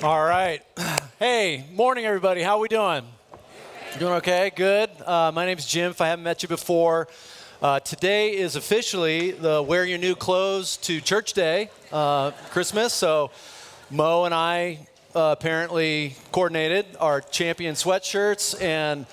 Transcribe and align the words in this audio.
All 0.00 0.24
right. 0.24 0.62
Hey, 1.18 1.64
morning, 1.74 2.06
everybody. 2.06 2.42
How 2.42 2.58
we 2.58 2.66
doing? 2.66 3.04
Doing 4.00 4.14
okay? 4.14 4.50
Good. 4.56 4.90
Uh, 5.06 5.30
my 5.32 5.46
name's 5.46 5.64
Jim. 5.64 5.92
If 5.92 6.00
I 6.00 6.08
haven't 6.08 6.24
met 6.24 6.42
you 6.42 6.48
before, 6.48 7.06
uh, 7.60 7.78
today 7.78 8.34
is 8.34 8.56
officially 8.56 9.30
the 9.30 9.62
wear 9.62 9.84
your 9.84 9.98
new 9.98 10.16
clothes 10.16 10.78
to 10.78 11.00
church 11.00 11.34
day, 11.34 11.70
uh, 11.92 12.32
Christmas. 12.50 12.92
So 12.92 13.30
Mo 13.90 14.24
and 14.24 14.34
I 14.34 14.88
uh, 15.14 15.36
apparently 15.38 16.16
coordinated 16.32 16.86
our 16.98 17.20
champion 17.20 17.76
sweatshirts, 17.76 18.60
and 18.60 19.06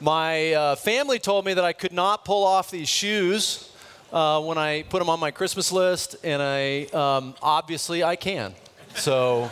my 0.00 0.52
uh, 0.52 0.74
family 0.74 1.20
told 1.20 1.46
me 1.46 1.54
that 1.54 1.64
I 1.64 1.72
could 1.72 1.92
not 1.92 2.26
pull 2.26 2.44
off 2.44 2.70
these 2.70 2.88
shoes 2.88 3.72
uh, 4.12 4.42
when 4.42 4.58
I 4.58 4.82
put 4.82 4.98
them 4.98 5.08
on 5.08 5.20
my 5.20 5.30
Christmas 5.30 5.72
list, 5.72 6.16
and 6.22 6.42
I 6.42 6.84
um, 6.92 7.34
obviously 7.40 8.04
I 8.04 8.16
can. 8.16 8.54
So, 8.96 9.50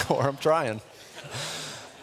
or 0.10 0.26
I'm 0.26 0.36
trying. 0.36 0.80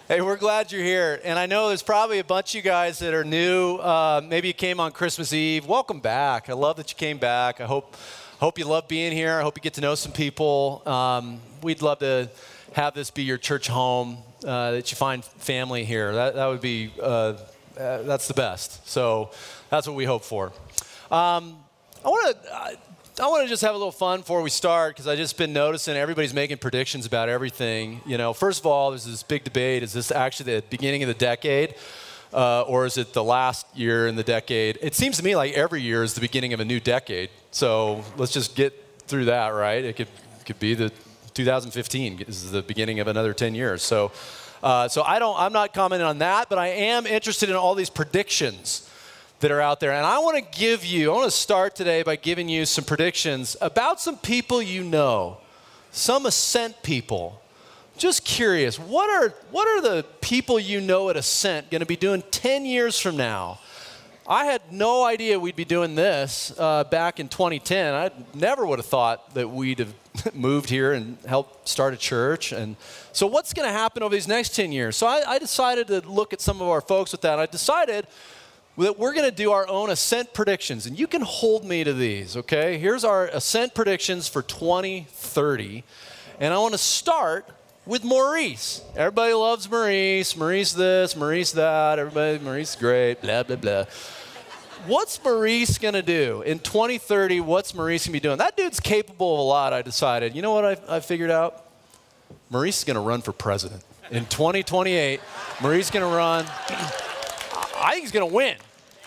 Hey, 0.07 0.21
we're 0.21 0.37
glad 0.37 0.71
you're 0.71 0.83
here. 0.83 1.19
And 1.23 1.39
I 1.39 1.45
know 1.45 1.69
there's 1.69 1.83
probably 1.83 2.19
a 2.19 2.23
bunch 2.23 2.51
of 2.51 2.55
you 2.55 2.61
guys 2.61 2.99
that 2.99 3.13
are 3.13 3.23
new. 3.23 3.77
Uh, 3.77 4.21
maybe 4.23 4.47
you 4.49 4.53
came 4.53 4.79
on 4.79 4.91
Christmas 4.91 5.33
Eve. 5.33 5.65
Welcome 5.65 5.99
back. 5.99 6.49
I 6.49 6.53
love 6.53 6.77
that 6.77 6.91
you 6.91 6.97
came 6.97 7.17
back. 7.17 7.61
I 7.61 7.65
hope, 7.65 7.95
hope 8.39 8.59
you 8.59 8.65
love 8.65 8.87
being 8.87 9.11
here. 9.11 9.39
I 9.39 9.41
hope 9.41 9.57
you 9.57 9.61
get 9.61 9.73
to 9.75 9.81
know 9.81 9.95
some 9.95 10.11
people. 10.11 10.81
Um, 10.85 11.39
we'd 11.61 11.81
love 11.81 11.99
to 11.99 12.29
have 12.73 12.93
this 12.93 13.09
be 13.11 13.23
your 13.23 13.37
church 13.37 13.67
home, 13.67 14.17
uh, 14.45 14.71
that 14.71 14.91
you 14.91 14.95
find 14.95 15.23
family 15.23 15.85
here. 15.85 16.13
That, 16.13 16.35
that 16.35 16.47
would 16.47 16.61
be, 16.61 16.93
uh, 17.01 17.37
uh 17.77 18.01
that's 18.03 18.27
the 18.27 18.33
best. 18.33 18.87
So 18.87 19.31
that's 19.69 19.87
what 19.87 19.95
we 19.95 20.05
hope 20.05 20.23
for. 20.23 20.47
Um, 21.09 21.57
I 22.03 22.09
want 22.09 22.43
to 22.43 22.77
I 23.21 23.27
want 23.27 23.43
to 23.43 23.47
just 23.47 23.61
have 23.61 23.75
a 23.75 23.77
little 23.77 23.91
fun 23.91 24.21
before 24.21 24.41
we 24.41 24.49
start 24.49 24.95
because 24.95 25.07
I 25.07 25.15
just 25.15 25.37
been 25.37 25.53
noticing 25.53 25.95
everybody's 25.95 26.33
making 26.33 26.57
predictions 26.57 27.05
about 27.05 27.29
everything. 27.29 28.01
You 28.03 28.17
know, 28.17 28.33
first 28.33 28.59
of 28.59 28.65
all, 28.65 28.89
there's 28.89 29.05
this 29.05 29.21
big 29.21 29.43
debate: 29.43 29.83
is 29.83 29.93
this 29.93 30.09
actually 30.09 30.55
the 30.55 30.63
beginning 30.71 31.03
of 31.03 31.07
the 31.07 31.13
decade, 31.13 31.75
uh, 32.33 32.63
or 32.63 32.87
is 32.87 32.97
it 32.97 33.13
the 33.13 33.23
last 33.23 33.67
year 33.77 34.07
in 34.07 34.15
the 34.15 34.23
decade? 34.23 34.79
It 34.81 34.95
seems 34.95 35.17
to 35.17 35.23
me 35.23 35.35
like 35.35 35.53
every 35.53 35.83
year 35.83 36.01
is 36.01 36.15
the 36.15 36.21
beginning 36.21 36.53
of 36.53 36.61
a 36.61 36.65
new 36.65 36.79
decade. 36.79 37.29
So 37.51 38.03
let's 38.17 38.31
just 38.31 38.55
get 38.55 38.73
through 39.05 39.25
that, 39.25 39.49
right? 39.49 39.85
It 39.85 39.97
could 39.97 40.07
could 40.43 40.59
be 40.59 40.73
the 40.73 40.91
2015 41.35 42.21
is 42.21 42.49
the 42.49 42.63
beginning 42.63 42.99
of 43.01 43.07
another 43.07 43.35
10 43.35 43.53
years. 43.53 43.83
So, 43.83 44.11
uh, 44.63 44.87
so 44.87 45.03
I 45.03 45.19
don't. 45.19 45.39
I'm 45.39 45.53
not 45.53 45.75
commenting 45.75 46.07
on 46.07 46.17
that, 46.17 46.49
but 46.49 46.57
I 46.57 46.69
am 46.69 47.05
interested 47.05 47.49
in 47.51 47.55
all 47.55 47.75
these 47.75 47.91
predictions 47.91 48.89
that 49.41 49.51
are 49.51 49.61
out 49.61 49.79
there. 49.79 49.91
And 49.91 50.05
I 50.05 50.19
want 50.19 50.37
to 50.37 50.59
give 50.59 50.85
you, 50.85 51.11
I 51.11 51.15
want 51.15 51.31
to 51.31 51.37
start 51.37 51.75
today 51.75 52.03
by 52.03 52.15
giving 52.15 52.47
you 52.47 52.65
some 52.65 52.85
predictions 52.85 53.57
about 53.59 53.99
some 53.99 54.17
people 54.17 54.61
you 54.61 54.83
know, 54.83 55.37
some 55.91 56.25
Ascent 56.25 56.81
people. 56.83 57.41
Just 57.97 58.23
curious, 58.23 58.79
what 58.79 59.09
are, 59.09 59.35
what 59.51 59.67
are 59.67 59.81
the 59.81 60.05
people 60.21 60.59
you 60.59 60.79
know 60.79 61.09
at 61.09 61.17
Ascent 61.17 61.69
going 61.69 61.81
to 61.81 61.85
be 61.85 61.95
doing 61.95 62.23
10 62.31 62.65
years 62.65 62.97
from 62.97 63.17
now? 63.17 63.59
I 64.27 64.45
had 64.45 64.61
no 64.71 65.03
idea 65.03 65.39
we'd 65.39 65.55
be 65.55 65.65
doing 65.65 65.95
this 65.95 66.53
uh, 66.57 66.83
back 66.85 67.19
in 67.19 67.27
2010. 67.27 67.93
I 67.93 68.11
never 68.33 68.65
would 68.65 68.79
have 68.79 68.85
thought 68.85 69.33
that 69.33 69.49
we'd 69.49 69.79
have 69.79 69.93
moved 70.33 70.69
here 70.69 70.93
and 70.93 71.17
helped 71.27 71.67
start 71.67 71.93
a 71.93 71.97
church. 71.97 72.51
And 72.51 72.75
so, 73.11 73.27
what's 73.27 73.51
going 73.51 73.67
to 73.67 73.73
happen 73.73 74.03
over 74.03 74.13
these 74.13 74.27
next 74.27 74.55
10 74.55 74.71
years? 74.71 74.95
So, 74.95 75.07
I, 75.07 75.23
I 75.27 75.39
decided 75.39 75.87
to 75.87 76.01
look 76.01 76.33
at 76.33 76.39
some 76.39 76.61
of 76.61 76.69
our 76.69 76.81
folks 76.81 77.11
with 77.11 77.21
that. 77.21 77.39
I 77.39 77.45
decided 77.47 78.07
that 78.77 78.97
we're 78.97 79.13
going 79.13 79.29
to 79.29 79.35
do 79.35 79.51
our 79.51 79.67
own 79.67 79.89
ascent 79.89 80.33
predictions, 80.33 80.85
and 80.85 80.97
you 80.97 81.07
can 81.07 81.21
hold 81.21 81.65
me 81.65 81.83
to 81.83 81.93
these, 81.93 82.37
okay? 82.37 82.77
Here's 82.77 83.03
our 83.03 83.27
ascent 83.27 83.75
predictions 83.75 84.27
for 84.27 84.41
2030, 84.41 85.83
and 86.39 86.53
I 86.53 86.57
want 86.57 86.73
to 86.73 86.77
start 86.77 87.49
with 87.85 88.03
Maurice. 88.03 88.81
Everybody 88.95 89.33
loves 89.33 89.69
Maurice. 89.69 90.35
Maurice 90.37 90.73
this, 90.73 91.15
Maurice 91.15 91.51
that. 91.53 91.99
Everybody, 91.99 92.39
Maurice 92.39 92.75
great. 92.75 93.21
Blah 93.21 93.43
blah 93.43 93.55
blah. 93.55 93.85
What's 94.87 95.23
Maurice 95.23 95.77
going 95.77 95.93
to 95.93 96.01
do 96.01 96.41
in 96.41 96.59
2030? 96.59 97.39
What's 97.41 97.75
Maurice 97.75 98.05
going 98.05 98.13
to 98.13 98.19
be 98.19 98.19
doing? 98.19 98.37
That 98.37 98.57
dude's 98.57 98.79
capable 98.79 99.33
of 99.35 99.39
a 99.39 99.43
lot. 99.43 99.73
I 99.73 99.81
decided. 99.81 100.35
You 100.35 100.41
know 100.41 100.53
what 100.53 100.65
I, 100.65 100.95
I 100.95 100.99
figured 100.99 101.29
out? 101.29 101.65
Maurice 102.49 102.79
is 102.79 102.83
going 102.83 102.95
to 102.95 103.01
run 103.01 103.21
for 103.21 103.31
president 103.31 103.83
in 104.09 104.25
2028. 104.25 105.19
Maurice 105.61 105.85
is 105.85 105.91
going 105.91 106.09
to 106.09 106.15
run. 106.15 106.45
I 107.81 107.91
think 107.91 108.03
he's 108.03 108.11
going 108.11 108.29
to 108.29 108.35
win. 108.35 108.55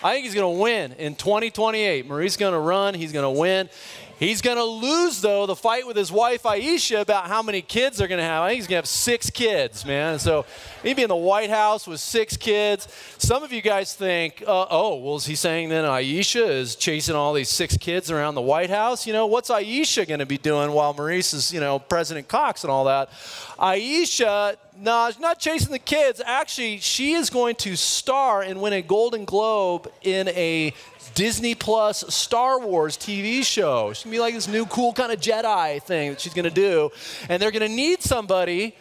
I 0.03 0.13
think 0.13 0.25
he's 0.25 0.35
going 0.35 0.55
to 0.55 0.61
win 0.61 0.91
in 0.93 1.15
2028. 1.15 2.07
Marie's 2.07 2.37
going 2.37 2.53
to 2.53 2.59
run. 2.59 2.93
He's 2.93 3.11
going 3.11 3.23
to 3.23 3.39
win. 3.39 3.69
He's 4.17 4.41
going 4.41 4.55
to 4.55 4.63
lose, 4.63 5.19
though, 5.19 5.45
the 5.45 5.57
fight 5.57 5.85
with 5.85 5.97
his 5.97 6.09
wife, 6.09 6.43
Aisha, 6.43 7.01
about 7.01 7.27
how 7.27 7.41
many 7.41 7.61
kids 7.61 7.97
they're 7.97 8.07
going 8.07 8.19
to 8.19 8.23
have. 8.23 8.43
I 8.43 8.49
think 8.49 8.59
he's 8.59 8.67
going 8.67 8.77
to 8.77 8.83
have 8.83 8.87
six 8.87 9.29
kids, 9.29 9.85
man. 9.85 10.19
So 10.19 10.45
he'd 10.83 10.95
be 10.95 11.03
in 11.03 11.09
the 11.09 11.15
White 11.17 11.49
House 11.49 11.85
with 11.85 11.99
six 11.99 12.37
kids. 12.37 12.87
Some 13.17 13.43
of 13.43 13.51
you 13.51 13.61
guys 13.61 13.93
think, 13.93 14.41
uh, 14.47 14.67
oh, 14.69 14.95
well, 14.95 15.17
is 15.17 15.25
he 15.25 15.35
saying 15.35 15.67
then 15.67 15.83
Aisha 15.83 16.47
is 16.47 16.77
chasing 16.77 17.13
all 17.13 17.33
these 17.33 17.49
six 17.49 17.75
kids 17.75 18.09
around 18.09 18.35
the 18.35 18.41
White 18.41 18.69
House? 18.69 19.05
You 19.05 19.11
know, 19.11 19.25
what's 19.25 19.49
Aisha 19.49 20.07
going 20.07 20.21
to 20.21 20.25
be 20.25 20.37
doing 20.37 20.71
while 20.71 20.93
Maurice 20.93 21.33
is, 21.33 21.51
you 21.51 21.59
know, 21.59 21.77
President 21.77 22.29
Cox 22.29 22.63
and 22.63 22.71
all 22.71 22.85
that? 22.85 23.11
Aisha, 23.59 24.55
no, 24.77 25.09
she's 25.09 25.19
not 25.19 25.39
chasing 25.39 25.71
the 25.71 25.79
kids. 25.79 26.21
Actually, 26.25 26.79
she 26.79 27.13
is 27.13 27.29
going 27.29 27.55
to 27.55 27.75
star 27.75 28.41
and 28.41 28.61
win 28.61 28.73
a 28.73 28.81
Golden 28.81 29.25
Globe 29.25 29.91
in 30.01 30.29
a 30.29 30.73
Disney 31.15 31.55
Plus 31.55 32.03
Star 32.13 32.59
Wars 32.59 32.97
TV 32.97 33.43
show. 33.43 33.93
She's 33.93 34.03
gonna 34.03 34.15
be 34.15 34.19
like 34.19 34.35
this 34.35 34.47
new 34.47 34.65
cool 34.65 34.93
kind 34.93 35.11
of 35.11 35.19
Jedi 35.19 35.81
thing 35.81 36.11
that 36.11 36.21
she's 36.21 36.33
gonna 36.33 36.51
do. 36.51 36.91
And 37.27 37.41
they're 37.41 37.51
gonna 37.51 37.67
need 37.67 38.03
somebody 38.03 38.75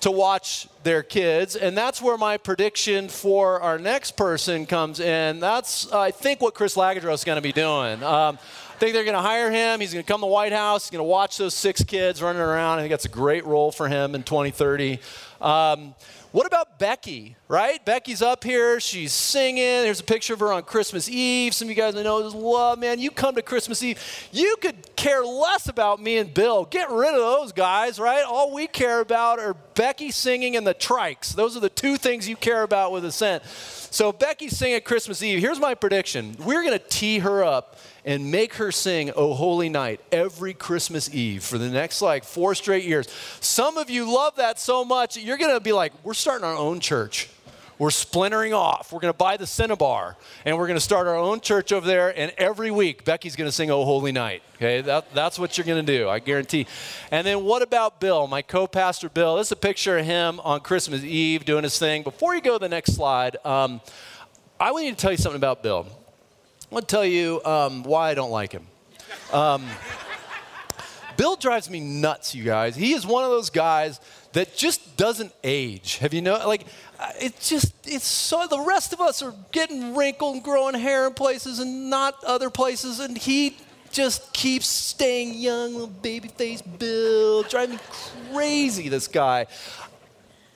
to 0.00 0.10
watch 0.10 0.68
their 0.82 1.02
kids. 1.02 1.56
And 1.56 1.78
that's 1.78 2.02
where 2.02 2.18
my 2.18 2.36
prediction 2.36 3.08
for 3.08 3.60
our 3.62 3.78
next 3.78 4.16
person 4.16 4.66
comes 4.66 5.00
in. 5.00 5.40
That's, 5.40 5.90
I 5.90 6.10
think, 6.10 6.42
what 6.42 6.54
Chris 6.54 6.76
Lagadros 6.76 7.14
is 7.14 7.24
gonna 7.24 7.40
be 7.40 7.52
doing. 7.52 8.02
Um, 8.02 8.38
I 8.76 8.78
think 8.78 8.92
they're 8.92 9.04
going 9.04 9.16
to 9.16 9.22
hire 9.22 9.50
him. 9.50 9.80
He's 9.80 9.94
going 9.94 10.04
to 10.04 10.06
come 10.06 10.20
to 10.20 10.26
the 10.26 10.30
White 10.30 10.52
House. 10.52 10.84
He's 10.84 10.90
going 10.90 10.98
to 10.98 11.10
watch 11.10 11.38
those 11.38 11.54
six 11.54 11.82
kids 11.82 12.20
running 12.20 12.42
around. 12.42 12.78
I 12.78 12.82
think 12.82 12.90
that's 12.90 13.06
a 13.06 13.08
great 13.08 13.46
role 13.46 13.72
for 13.72 13.88
him 13.88 14.14
in 14.14 14.22
2030. 14.22 14.98
Um, 15.40 15.94
what 16.36 16.44
about 16.44 16.78
Becky, 16.78 17.34
right? 17.48 17.82
Becky's 17.82 18.20
up 18.20 18.44
here. 18.44 18.78
She's 18.78 19.14
singing. 19.14 19.64
There's 19.64 20.00
a 20.00 20.04
picture 20.04 20.34
of 20.34 20.40
her 20.40 20.52
on 20.52 20.64
Christmas 20.64 21.08
Eve. 21.08 21.54
Some 21.54 21.64
of 21.64 21.70
you 21.70 21.74
guys 21.74 21.94
know 21.94 22.22
this 22.22 22.34
love, 22.34 22.78
man. 22.78 22.98
You 22.98 23.10
come 23.10 23.36
to 23.36 23.42
Christmas 23.42 23.82
Eve. 23.82 23.98
You 24.32 24.56
could 24.60 24.94
care 24.96 25.24
less 25.24 25.66
about 25.66 25.98
me 25.98 26.18
and 26.18 26.34
Bill. 26.34 26.66
Get 26.66 26.90
rid 26.90 27.14
of 27.14 27.20
those 27.20 27.52
guys, 27.52 27.98
right? 27.98 28.22
All 28.22 28.52
we 28.52 28.66
care 28.66 29.00
about 29.00 29.38
are 29.38 29.56
Becky 29.76 30.10
singing 30.10 30.56
and 30.56 30.66
the 30.66 30.74
trikes. 30.74 31.34
Those 31.34 31.56
are 31.56 31.60
the 31.60 31.68
two 31.68 31.96
things 31.96 32.28
you 32.28 32.34
care 32.34 32.62
about 32.62 32.90
with 32.90 33.04
a 33.04 33.08
Ascent. 33.08 33.44
So 33.44 34.10
Becky's 34.10 34.56
singing 34.56 34.80
Christmas 34.80 35.22
Eve. 35.22 35.38
Here's 35.38 35.60
my 35.60 35.74
prediction. 35.74 36.34
We're 36.40 36.62
going 36.62 36.76
to 36.76 36.84
tee 36.84 37.20
her 37.20 37.44
up 37.44 37.78
and 38.04 38.30
make 38.30 38.54
her 38.54 38.72
sing 38.72 39.12
Oh 39.14 39.34
Holy 39.34 39.68
Night 39.68 40.00
every 40.10 40.54
Christmas 40.54 41.14
Eve 41.14 41.44
for 41.44 41.58
the 41.58 41.68
next 41.68 42.02
like 42.02 42.24
four 42.24 42.54
straight 42.54 42.84
years. 42.84 43.06
Some 43.40 43.78
of 43.78 43.88
you 43.88 44.12
love 44.12 44.36
that 44.36 44.58
so 44.58 44.84
much, 44.84 45.16
you're 45.16 45.38
going 45.38 45.54
to 45.54 45.60
be 45.60 45.72
like, 45.72 45.92
we're 46.02 46.14
starting 46.14 46.44
our 46.44 46.56
own 46.56 46.80
church. 46.80 47.28
We're 47.78 47.90
splintering 47.90 48.54
off. 48.54 48.90
We're 48.90 49.00
going 49.00 49.12
to 49.12 49.18
buy 49.18 49.36
the 49.36 49.46
Cinnabar 49.46 50.16
and 50.46 50.56
we're 50.56 50.66
going 50.66 50.78
to 50.78 50.84
start 50.84 51.06
our 51.06 51.16
own 51.16 51.40
church 51.40 51.72
over 51.72 51.86
there. 51.86 52.16
And 52.18 52.32
every 52.38 52.70
week, 52.70 53.04
Becky's 53.04 53.36
going 53.36 53.48
to 53.48 53.52
sing 53.52 53.70
Oh 53.70 53.84
Holy 53.84 54.12
Night. 54.12 54.42
Okay, 54.56 54.80
that, 54.80 55.12
that's 55.12 55.38
what 55.38 55.58
you're 55.58 55.66
going 55.66 55.84
to 55.84 55.98
do, 55.98 56.08
I 56.08 56.18
guarantee. 56.18 56.66
And 57.10 57.26
then 57.26 57.44
what 57.44 57.60
about 57.60 58.00
Bill, 58.00 58.26
my 58.26 58.40
co 58.40 58.66
pastor 58.66 59.10
Bill? 59.10 59.36
This 59.36 59.48
is 59.48 59.52
a 59.52 59.56
picture 59.56 59.98
of 59.98 60.06
him 60.06 60.40
on 60.40 60.60
Christmas 60.60 61.02
Eve 61.04 61.44
doing 61.44 61.64
his 61.64 61.78
thing. 61.78 62.02
Before 62.02 62.34
you 62.34 62.40
go 62.40 62.54
to 62.54 62.58
the 62.58 62.68
next 62.68 62.94
slide, 62.94 63.36
um, 63.44 63.82
I 64.58 64.70
want 64.72 64.86
you 64.86 64.92
to 64.92 64.96
tell 64.96 65.12
you 65.12 65.18
something 65.18 65.38
about 65.38 65.62
Bill. 65.62 65.86
I 66.70 66.74
want 66.74 66.88
to 66.88 66.94
tell 66.94 67.04
you 67.04 67.44
um, 67.44 67.82
why 67.82 68.08
I 68.10 68.14
don't 68.14 68.30
like 68.30 68.52
him. 68.52 68.66
Um, 69.34 69.66
Bill 71.16 71.36
drives 71.36 71.70
me 71.70 71.80
nuts, 71.80 72.34
you 72.34 72.44
guys. 72.44 72.76
He 72.76 72.92
is 72.92 73.06
one 73.06 73.24
of 73.24 73.30
those 73.30 73.50
guys 73.50 74.00
that 74.32 74.54
just 74.54 74.96
doesn't 74.96 75.32
age. 75.42 75.96
Have 75.98 76.12
you 76.12 76.20
know? 76.20 76.46
Like, 76.46 76.66
uh, 76.98 77.10
it 77.20 77.38
just, 77.40 77.74
it's 77.86 78.06
so, 78.06 78.46
the 78.46 78.60
rest 78.60 78.92
of 78.92 79.00
us 79.00 79.22
are 79.22 79.34
getting 79.52 79.94
wrinkled 79.94 80.34
and 80.34 80.44
growing 80.44 80.74
hair 80.74 81.06
in 81.06 81.14
places 81.14 81.58
and 81.58 81.90
not 81.90 82.22
other 82.24 82.50
places, 82.50 83.00
and 83.00 83.16
he 83.16 83.56
just 83.92 84.32
keeps 84.32 84.66
staying 84.66 85.34
young, 85.34 85.72
little 85.72 85.86
baby 85.86 86.28
face 86.28 86.62
Bill. 86.62 87.42
Driving 87.44 87.76
me 87.76 87.82
crazy, 88.32 88.88
this 88.88 89.08
guy. 89.08 89.46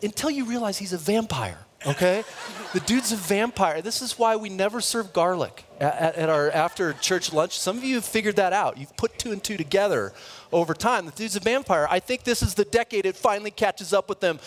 Until 0.02 0.30
you 0.30 0.44
realize 0.44 0.78
he's 0.78 0.92
a 0.92 0.98
vampire 0.98 1.58
okay? 1.86 2.24
the 2.72 2.80
dude's 2.80 3.12
a 3.12 3.16
vampire. 3.16 3.82
This 3.82 4.02
is 4.02 4.18
why 4.18 4.36
we 4.36 4.48
never 4.48 4.80
serve 4.80 5.12
garlic 5.12 5.64
at, 5.80 6.16
at, 6.16 6.28
our 6.28 6.50
after 6.50 6.92
church 6.94 7.32
lunch. 7.32 7.58
Some 7.58 7.78
of 7.78 7.84
you 7.84 7.96
have 7.96 8.04
figured 8.04 8.36
that 8.36 8.52
out. 8.52 8.78
You've 8.78 8.96
put 8.96 9.18
two 9.18 9.32
and 9.32 9.42
two 9.42 9.56
together 9.56 10.12
over 10.52 10.74
time. 10.74 11.06
The 11.06 11.12
dude's 11.12 11.36
a 11.36 11.40
vampire. 11.40 11.86
I 11.90 11.98
think 11.98 12.22
this 12.22 12.42
is 12.42 12.54
the 12.54 12.64
decade 12.64 13.06
it 13.06 13.16
finally 13.16 13.50
catches 13.50 13.92
up 13.92 14.08
with 14.08 14.20
them. 14.20 14.38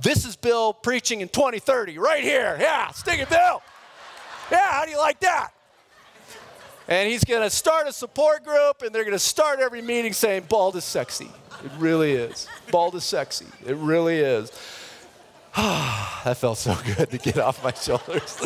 This 0.00 0.24
is 0.24 0.36
Bill 0.36 0.72
preaching 0.72 1.20
in 1.20 1.28
2030, 1.28 1.98
right 1.98 2.22
here. 2.22 2.56
Yeah, 2.60 2.90
stick 2.90 3.20
it, 3.20 3.28
Bill. 3.28 3.62
Yeah, 4.50 4.72
how 4.72 4.84
do 4.84 4.90
you 4.90 4.98
like 4.98 5.20
that? 5.20 5.50
And 6.86 7.10
he's 7.10 7.24
going 7.24 7.42
to 7.42 7.50
start 7.50 7.88
a 7.88 7.92
support 7.92 8.44
group, 8.44 8.82
and 8.82 8.94
they're 8.94 9.04
going 9.04 9.12
to 9.12 9.18
start 9.18 9.60
every 9.60 9.80
meeting 9.80 10.12
saying, 10.12 10.44
Bald 10.48 10.76
is 10.76 10.84
sexy. 10.84 11.30
It 11.64 11.70
really 11.78 12.12
is. 12.12 12.46
Bald 12.70 12.94
is 12.94 13.04
sexy. 13.04 13.46
It 13.64 13.76
really 13.76 14.18
is. 14.18 14.52
that 16.24 16.36
felt 16.36 16.58
so 16.58 16.76
good 16.96 17.08
to 17.10 17.18
get 17.18 17.38
off 17.38 17.62
my 17.62 17.72
shoulders. 17.72 18.40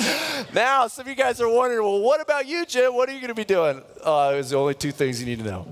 now, 0.52 0.86
some 0.88 1.06
of 1.06 1.08
you 1.08 1.14
guys 1.14 1.40
are 1.40 1.48
wondering, 1.48 1.82
well, 1.82 2.00
what 2.00 2.20
about 2.20 2.46
you, 2.46 2.66
Jim? 2.66 2.94
What 2.94 3.08
are 3.08 3.12
you 3.12 3.20
going 3.20 3.28
to 3.28 3.34
be 3.34 3.46
doing? 3.46 3.82
Uh, 4.02 4.32
there's 4.32 4.52
only 4.52 4.74
two 4.74 4.92
things 4.92 5.18
you 5.18 5.24
need 5.24 5.38
to 5.38 5.44
know. 5.50 5.66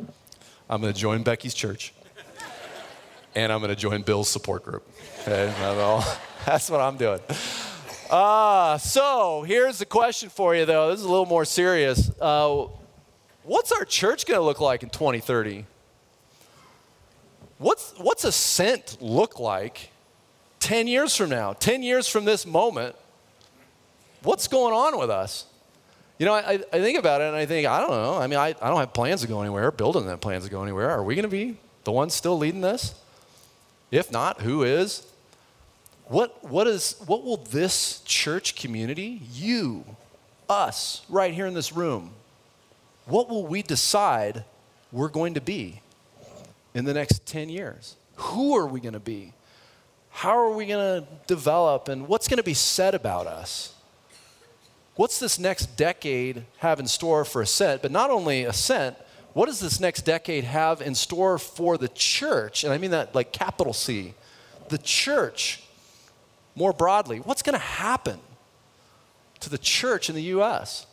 I'm 0.70 0.80
going 0.80 0.94
to 0.94 0.98
join 0.98 1.22
Becky's 1.22 1.52
church, 1.52 1.92
and 3.34 3.52
I'm 3.52 3.60
going 3.60 3.68
to 3.68 3.76
join 3.76 4.00
Bill's 4.00 4.30
support 4.30 4.64
group. 4.64 4.88
Okay, 5.28 5.52
that's 6.46 6.70
what 6.70 6.80
I'm 6.80 6.96
doing. 6.96 7.20
Uh, 8.08 8.78
so 8.78 9.42
here's 9.42 9.76
the 9.78 9.84
question 9.84 10.30
for 10.30 10.56
you, 10.56 10.64
though. 10.64 10.88
This 10.90 11.00
is 11.00 11.04
a 11.04 11.10
little 11.10 11.26
more 11.26 11.44
serious. 11.44 12.10
Uh, 12.18 12.68
what's 13.42 13.72
our 13.72 13.84
church 13.84 14.24
going 14.24 14.40
to 14.40 14.44
look 14.44 14.60
like 14.62 14.82
in 14.82 14.88
2030? 14.88 15.66
What's, 17.58 17.92
what's 17.98 18.24
Ascent 18.24 18.96
look 19.02 19.38
like 19.38 19.90
10 20.60 20.86
years 20.86 21.14
from 21.16 21.30
now? 21.30 21.52
10 21.52 21.82
years 21.82 22.08
from 22.08 22.24
this 22.24 22.46
moment? 22.46 22.96
What's 24.22 24.48
going 24.48 24.74
on 24.74 24.98
with 24.98 25.10
us? 25.10 25.46
You 26.18 26.26
know, 26.26 26.34
I, 26.34 26.58
I 26.72 26.80
think 26.80 26.98
about 26.98 27.20
it 27.20 27.24
and 27.24 27.36
I 27.36 27.46
think, 27.46 27.66
I 27.66 27.80
don't 27.80 27.90
know. 27.90 28.14
I 28.14 28.26
mean, 28.26 28.38
I, 28.38 28.48
I 28.60 28.68
don't 28.68 28.78
have 28.78 28.92
plans 28.94 29.20
to 29.20 29.26
go 29.28 29.40
anywhere. 29.42 29.70
Bill 29.70 29.92
doesn't 29.92 30.20
plans 30.20 30.44
to 30.44 30.50
go 30.50 30.62
anywhere. 30.62 30.90
Are 30.90 31.02
we 31.02 31.14
going 31.14 31.24
to 31.24 31.28
be 31.28 31.58
the 31.84 31.92
ones 31.92 32.14
still 32.14 32.38
leading 32.38 32.62
this? 32.62 32.94
If 33.90 34.10
not, 34.10 34.40
who 34.40 34.62
is? 34.62 35.06
What, 36.06 36.44
what, 36.44 36.66
is, 36.66 36.96
what 37.06 37.24
will 37.24 37.36
this 37.36 38.00
church 38.04 38.56
community, 38.56 39.22
you, 39.32 39.84
us, 40.48 41.02
right 41.08 41.34
here 41.34 41.46
in 41.46 41.54
this 41.54 41.72
room, 41.72 42.12
what 43.06 43.28
will 43.28 43.46
we 43.46 43.62
decide 43.62 44.44
we're 44.92 45.08
going 45.08 45.34
to 45.34 45.40
be 45.40 45.80
in 46.74 46.84
the 46.84 46.94
next 46.94 47.26
10 47.26 47.48
years? 47.48 47.96
Who 48.16 48.56
are 48.56 48.66
we 48.66 48.80
going 48.80 48.94
to 48.94 49.00
be? 49.00 49.32
How 50.16 50.38
are 50.38 50.48
we 50.48 50.64
going 50.64 51.02
to 51.02 51.06
develop? 51.26 51.88
And 51.88 52.08
what's 52.08 52.26
going 52.26 52.38
to 52.38 52.42
be 52.42 52.54
said 52.54 52.94
about 52.94 53.26
us? 53.26 53.74
What's 54.94 55.20
this 55.20 55.38
next 55.38 55.76
decade 55.76 56.46
have 56.56 56.80
in 56.80 56.86
store 56.86 57.26
for 57.26 57.42
Ascent? 57.42 57.82
But 57.82 57.90
not 57.90 58.08
only 58.08 58.44
Ascent, 58.44 58.96
what 59.34 59.44
does 59.44 59.60
this 59.60 59.78
next 59.78 60.06
decade 60.06 60.44
have 60.44 60.80
in 60.80 60.94
store 60.94 61.36
for 61.36 61.76
the 61.76 61.88
church? 61.88 62.64
And 62.64 62.72
I 62.72 62.78
mean 62.78 62.92
that 62.92 63.14
like 63.14 63.30
capital 63.30 63.74
C, 63.74 64.14
the 64.70 64.78
church 64.78 65.62
more 66.54 66.72
broadly, 66.72 67.18
what's 67.18 67.42
going 67.42 67.52
to 67.52 67.58
happen 67.58 68.18
to 69.40 69.50
the 69.50 69.58
church 69.58 70.08
in 70.08 70.14
the 70.14 70.22
U.S.? 70.22 70.86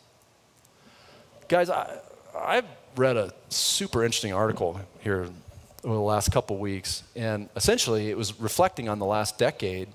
Guys, 1.48 1.70
I, 1.70 1.96
I've 2.38 2.66
read 2.94 3.16
a 3.16 3.32
super 3.48 4.04
interesting 4.04 4.34
article 4.34 4.78
here 5.00 5.30
over 5.84 5.94
the 5.94 6.00
last 6.00 6.32
couple 6.32 6.56
weeks, 6.56 7.02
and 7.14 7.48
essentially 7.56 8.10
it 8.10 8.16
was 8.16 8.38
reflecting 8.40 8.88
on 8.88 8.98
the 8.98 9.06
last 9.06 9.38
decade. 9.38 9.88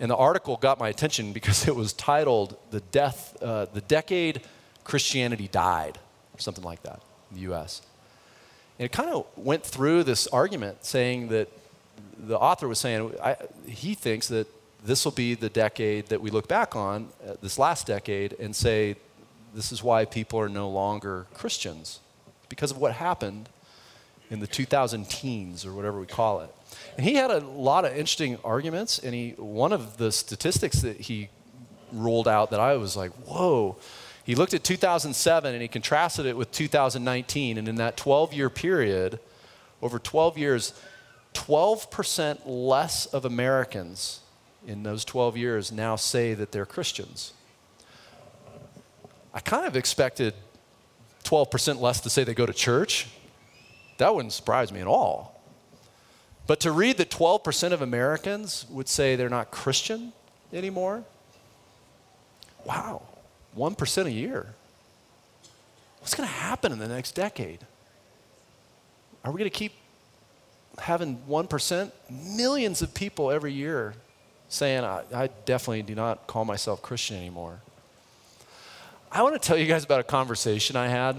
And 0.00 0.10
the 0.10 0.16
article 0.16 0.56
got 0.56 0.78
my 0.78 0.88
attention 0.88 1.32
because 1.38 1.68
it 1.68 1.74
was 1.74 1.92
titled 1.92 2.56
"The 2.70 2.80
Death, 2.80 3.36
uh, 3.42 3.66
the 3.66 3.82
Decade 3.82 4.42
Christianity 4.84 5.48
Died," 5.48 5.98
or 6.34 6.40
something 6.40 6.64
like 6.64 6.82
that 6.82 7.00
in 7.30 7.36
the 7.36 7.42
U.S. 7.42 7.82
And 8.78 8.86
it 8.86 8.92
kind 8.92 9.10
of 9.10 9.26
went 9.36 9.64
through 9.64 10.04
this 10.04 10.26
argument, 10.28 10.84
saying 10.84 11.28
that 11.28 11.48
the 12.18 12.38
author 12.38 12.66
was 12.68 12.78
saying 12.78 13.14
he 13.66 13.94
thinks 13.94 14.28
that 14.28 14.46
this 14.84 15.04
will 15.04 15.12
be 15.12 15.34
the 15.34 15.48
decade 15.48 16.06
that 16.06 16.20
we 16.20 16.30
look 16.30 16.48
back 16.48 16.76
on, 16.76 17.08
uh, 17.26 17.34
this 17.42 17.58
last 17.58 17.86
decade, 17.86 18.34
and 18.34 18.54
say, 18.54 18.96
this 19.54 19.72
is 19.72 19.82
why 19.82 20.04
people 20.04 20.38
are 20.38 20.48
no 20.48 20.68
longer 20.68 21.26
Christians, 21.34 22.00
because 22.48 22.70
of 22.70 22.78
what 22.78 22.92
happened 22.92 23.48
in 24.30 24.40
the 24.40 24.46
2000 24.46 25.08
teens 25.08 25.64
or 25.64 25.72
whatever 25.72 25.98
we 25.98 26.06
call 26.06 26.40
it. 26.40 26.54
And 26.96 27.06
he 27.06 27.14
had 27.14 27.30
a 27.30 27.38
lot 27.40 27.84
of 27.84 27.92
interesting 27.92 28.38
arguments, 28.44 28.98
and 28.98 29.14
he, 29.14 29.30
one 29.36 29.72
of 29.72 29.96
the 29.96 30.12
statistics 30.12 30.82
that 30.82 31.00
he 31.00 31.28
rolled 31.92 32.28
out 32.28 32.50
that 32.50 32.60
I 32.60 32.76
was 32.76 32.96
like, 32.96 33.12
whoa. 33.26 33.76
He 34.24 34.34
looked 34.34 34.52
at 34.52 34.62
2007 34.62 35.54
and 35.54 35.62
he 35.62 35.68
contrasted 35.68 36.26
it 36.26 36.36
with 36.36 36.50
2019, 36.50 37.56
and 37.58 37.68
in 37.68 37.76
that 37.76 37.96
12 37.96 38.34
year 38.34 38.50
period, 38.50 39.18
over 39.80 39.98
12 39.98 40.36
years, 40.36 40.74
12% 41.34 42.40
less 42.44 43.06
of 43.06 43.24
Americans 43.24 44.20
in 44.66 44.82
those 44.82 45.04
12 45.04 45.36
years 45.36 45.72
now 45.72 45.96
say 45.96 46.34
that 46.34 46.52
they're 46.52 46.66
Christians. 46.66 47.32
I 49.32 49.40
kind 49.40 49.66
of 49.66 49.76
expected 49.76 50.34
12% 51.24 51.80
less 51.80 52.00
to 52.00 52.10
say 52.10 52.24
they 52.24 52.34
go 52.34 52.46
to 52.46 52.52
church. 52.52 53.06
That 53.98 54.14
wouldn't 54.14 54.32
surprise 54.32 54.72
me 54.72 54.80
at 54.80 54.86
all. 54.86 55.40
But 56.46 56.60
to 56.60 56.72
read 56.72 56.96
that 56.96 57.10
12% 57.10 57.72
of 57.72 57.82
Americans 57.82 58.64
would 58.70 58.88
say 58.88 59.16
they're 59.16 59.28
not 59.28 59.50
Christian 59.50 60.12
anymore, 60.52 61.04
wow, 62.64 63.02
1% 63.56 64.06
a 64.06 64.10
year. 64.10 64.54
What's 66.00 66.14
going 66.14 66.28
to 66.28 66.34
happen 66.34 66.72
in 66.72 66.78
the 66.78 66.88
next 66.88 67.12
decade? 67.12 67.60
Are 69.24 69.30
we 69.30 69.38
going 69.38 69.50
to 69.50 69.56
keep 69.56 69.72
having 70.78 71.18
1%? 71.28 71.92
Millions 72.34 72.80
of 72.80 72.94
people 72.94 73.30
every 73.30 73.52
year 73.52 73.94
saying, 74.48 74.84
I, 74.84 75.02
I 75.12 75.26
definitely 75.44 75.82
do 75.82 75.94
not 75.94 76.26
call 76.26 76.44
myself 76.44 76.80
Christian 76.80 77.16
anymore. 77.18 77.60
I 79.10 79.22
want 79.22 79.34
to 79.34 79.46
tell 79.46 79.58
you 79.58 79.66
guys 79.66 79.84
about 79.84 80.00
a 80.00 80.04
conversation 80.04 80.76
I 80.76 80.88
had 80.88 81.16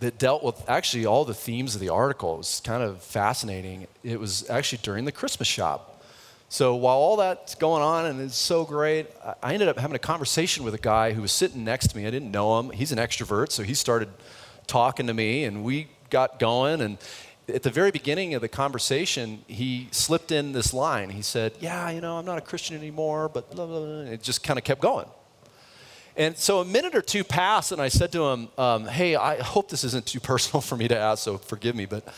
that 0.00 0.18
dealt 0.18 0.42
with 0.42 0.68
actually 0.68 1.06
all 1.06 1.24
the 1.24 1.34
themes 1.34 1.74
of 1.74 1.80
the 1.80 1.88
article. 1.88 2.34
It 2.34 2.38
was 2.38 2.60
kind 2.64 2.82
of 2.82 3.02
fascinating. 3.02 3.86
It 4.02 4.20
was 4.20 4.48
actually 4.50 4.80
during 4.82 5.04
the 5.04 5.12
Christmas 5.12 5.48
shop. 5.48 6.02
So 6.50 6.76
while 6.76 6.96
all 6.96 7.16
that's 7.16 7.54
going 7.54 7.82
on 7.82 8.06
and 8.06 8.20
it's 8.20 8.36
so 8.36 8.64
great, 8.64 9.06
I 9.42 9.52
ended 9.52 9.68
up 9.68 9.78
having 9.78 9.96
a 9.96 10.00
conversation 10.00 10.64
with 10.64 10.74
a 10.74 10.78
guy 10.78 11.12
who 11.12 11.20
was 11.20 11.32
sitting 11.32 11.62
next 11.62 11.88
to 11.88 11.96
me. 11.96 12.06
I 12.06 12.10
didn't 12.10 12.30
know 12.30 12.58
him. 12.58 12.70
He's 12.70 12.90
an 12.90 12.98
extrovert, 12.98 13.50
so 13.50 13.62
he 13.62 13.74
started 13.74 14.08
talking 14.66 15.06
to 15.08 15.14
me, 15.14 15.44
and 15.44 15.62
we 15.62 15.88
got 16.08 16.38
going. 16.38 16.80
And 16.80 16.96
at 17.48 17.62
the 17.62 17.70
very 17.70 17.90
beginning 17.90 18.32
of 18.32 18.40
the 18.40 18.48
conversation, 18.48 19.44
he 19.46 19.88
slipped 19.90 20.32
in 20.32 20.52
this 20.52 20.72
line. 20.72 21.10
He 21.10 21.22
said, 21.22 21.52
Yeah, 21.60 21.90
you 21.90 22.00
know, 22.00 22.16
I'm 22.16 22.24
not 22.24 22.38
a 22.38 22.42
Christian 22.42 22.76
anymore, 22.76 23.28
but 23.28 23.50
blah, 23.50 23.66
blah, 23.66 23.80
blah. 23.80 24.12
it 24.12 24.22
just 24.22 24.42
kind 24.42 24.58
of 24.58 24.64
kept 24.64 24.80
going. 24.80 25.06
And 26.18 26.36
so 26.36 26.58
a 26.58 26.64
minute 26.64 26.96
or 26.96 27.00
two 27.00 27.22
passed, 27.22 27.70
and 27.70 27.80
I 27.80 27.86
said 27.86 28.10
to 28.10 28.26
him, 28.26 28.48
um, 28.58 28.86
Hey, 28.86 29.14
I 29.14 29.40
hope 29.40 29.68
this 29.68 29.84
isn't 29.84 30.04
too 30.04 30.18
personal 30.18 30.60
for 30.68 30.76
me 30.76 30.88
to 30.88 30.98
ask, 30.98 31.22
so 31.22 31.38
forgive 31.38 31.76
me, 31.76 31.86
but 31.86 32.12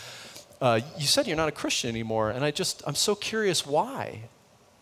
uh, 0.61 0.81
you 0.99 1.07
said 1.07 1.27
you're 1.27 1.37
not 1.37 1.49
a 1.49 1.53
Christian 1.53 1.91
anymore, 1.91 2.31
and 2.31 2.43
I 2.43 2.51
just, 2.51 2.83
I'm 2.87 2.95
so 2.95 3.15
curious 3.15 3.67
why. 3.67 4.23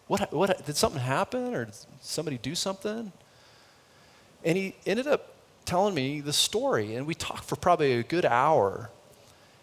What, 0.07 0.33
what, 0.33 0.65
did 0.65 0.77
something 0.77 1.01
happen, 1.01 1.55
or 1.55 1.67
did 1.67 1.75
somebody 2.01 2.39
do 2.39 2.55
something? 2.55 3.13
And 4.45 4.57
he 4.57 4.75
ended 4.87 5.07
up 5.09 5.35
telling 5.65 5.95
me 5.95 6.21
the 6.21 6.33
story, 6.33 6.95
and 6.95 7.07
we 7.07 7.15
talked 7.15 7.45
for 7.45 7.57
probably 7.57 7.93
a 7.95 8.03
good 8.03 8.25
hour. 8.25 8.91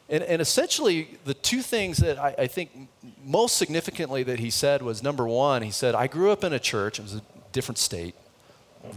And, 0.10 0.22
and 0.24 0.41
essentially, 0.41 1.18
the 1.24 1.34
two 1.34 1.62
things 1.62 1.98
that 1.98 2.20
I, 2.20 2.36
I, 2.38 2.48
think 2.48 2.89
most 3.24 3.58
significantly 3.58 4.22
that 4.24 4.38
he 4.38 4.51
said 4.51 4.84
was 4.84 5.01
number 5.01 5.27
one, 5.27 5.63
he 5.63 5.72
said, 5.72 5.96
I 5.96 6.06
grew 6.06 6.29
up 6.29 6.44
in 6.44 6.53
a 6.53 6.60
church, 6.60 7.00
it 7.00 7.01
was 7.01 7.15
a 7.15 7.22
different 7.51 7.79
state, 7.79 8.13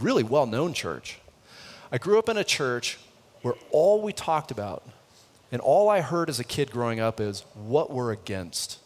really 0.00 0.22
well 0.22 0.46
known 0.46 0.72
church. 0.72 1.18
I 1.90 1.98
grew 1.98 2.18
up 2.18 2.28
in 2.28 2.36
a 2.36 2.44
church 2.44 2.98
where 3.42 3.54
all 3.70 4.02
we 4.02 4.12
talked 4.12 4.50
about 4.50 4.82
and 5.50 5.60
all 5.60 5.88
I 5.88 6.00
heard 6.00 6.28
as 6.28 6.38
a 6.38 6.44
kid 6.44 6.70
growing 6.70 7.00
up 7.00 7.20
is 7.20 7.44
what 7.54 7.90
we're 7.90 8.12
against. 8.12 8.78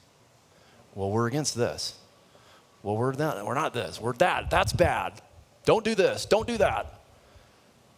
Well, 0.95 1.11
we're 1.11 1.27
against 1.27 1.57
this. 1.57 1.97
Well, 2.83 2.97
we're 2.97 3.13
not, 3.13 3.45
we're 3.45 3.55
not 3.55 3.75
this. 3.75 4.01
We're 4.01 4.13
that. 4.15 4.51
That's 4.51 4.73
bad. 4.73 5.21
Don't 5.65 5.85
do 5.85 5.95
this. 5.95 6.27
Don't 6.27 6.47
do 6.47 6.59
that. 6.59 7.01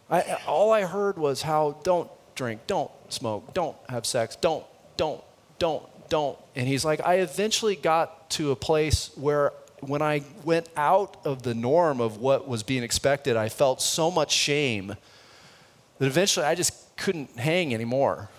I, 0.09 0.37
all 0.47 0.71
I 0.71 0.83
heard 0.83 1.17
was 1.17 1.41
how 1.41 1.77
don't 1.83 2.09
drink, 2.35 2.61
don't 2.67 2.91
smoke, 3.09 3.53
don't 3.53 3.75
have 3.89 4.05
sex, 4.05 4.35
don't, 4.35 4.63
don't, 4.97 5.23
don't, 5.57 5.83
don't. 6.09 6.37
And 6.55 6.67
he's 6.67 6.85
like, 6.85 7.01
I 7.03 7.15
eventually 7.15 7.75
got 7.75 8.29
to 8.31 8.51
a 8.51 8.55
place 8.55 9.09
where 9.15 9.51
when 9.87 10.01
I 10.01 10.23
went 10.43 10.69
out 10.75 11.17
of 11.25 11.43
the 11.43 11.53
norm 11.53 12.01
of 12.01 12.17
what 12.17 12.47
was 12.47 12.63
being 12.63 12.83
expected, 12.83 13.35
I 13.35 13.49
felt 13.49 13.81
so 13.81 14.11
much 14.11 14.31
shame 14.31 14.95
that 15.99 16.05
eventually 16.05 16.45
I 16.45 16.55
just 16.55 16.95
couldn't 16.97 17.37
hang 17.37 17.73
anymore. 17.73 18.29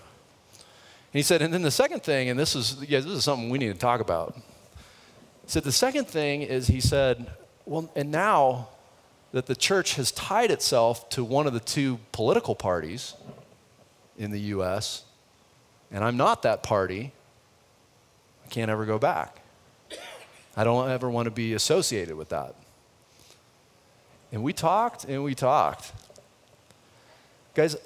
And 0.61 1.19
he 1.19 1.21
said, 1.21 1.41
and 1.41 1.53
then 1.53 1.61
the 1.61 1.71
second 1.71 2.03
thing, 2.03 2.29
and 2.29 2.39
this 2.39 2.55
is, 2.55 2.83
yeah, 2.87 2.99
this 2.99 3.11
is 3.11 3.23
something 3.23 3.49
we 3.49 3.57
need 3.57 3.73
to 3.73 3.79
talk 3.79 4.01
about. 4.01 4.35
He 4.35 5.47
said, 5.47 5.63
the 5.63 5.71
second 5.71 6.07
thing 6.07 6.41
is 6.41 6.67
he 6.67 6.81
said, 6.81 7.31
well, 7.65 7.89
and 7.95 8.11
now 8.11 8.69
that 9.31 9.45
the 9.45 9.55
church 9.55 9.95
has 9.95 10.11
tied 10.11 10.51
itself 10.51 11.09
to 11.09 11.23
one 11.23 11.47
of 11.47 11.53
the 11.53 11.59
two 11.59 11.99
political 12.11 12.55
parties, 12.55 13.13
in 14.17 14.31
the 14.31 14.39
US, 14.39 15.03
and 15.91 16.03
I'm 16.03 16.17
not 16.17 16.41
that 16.41 16.63
party, 16.63 17.11
I 18.45 18.49
can't 18.49 18.71
ever 18.71 18.85
go 18.85 18.97
back. 18.97 19.41
I 20.57 20.63
don't 20.63 20.89
ever 20.89 21.07
want 21.07 21.27
to 21.27 21.31
be 21.31 21.53
associated 21.53 22.17
with 22.17 22.29
that. 22.29 22.55
And 24.31 24.41
we 24.41 24.53
talked 24.53 25.05
and 25.05 25.23
we 25.23 25.35
talked. 25.35 25.93
Guys, 27.53 27.77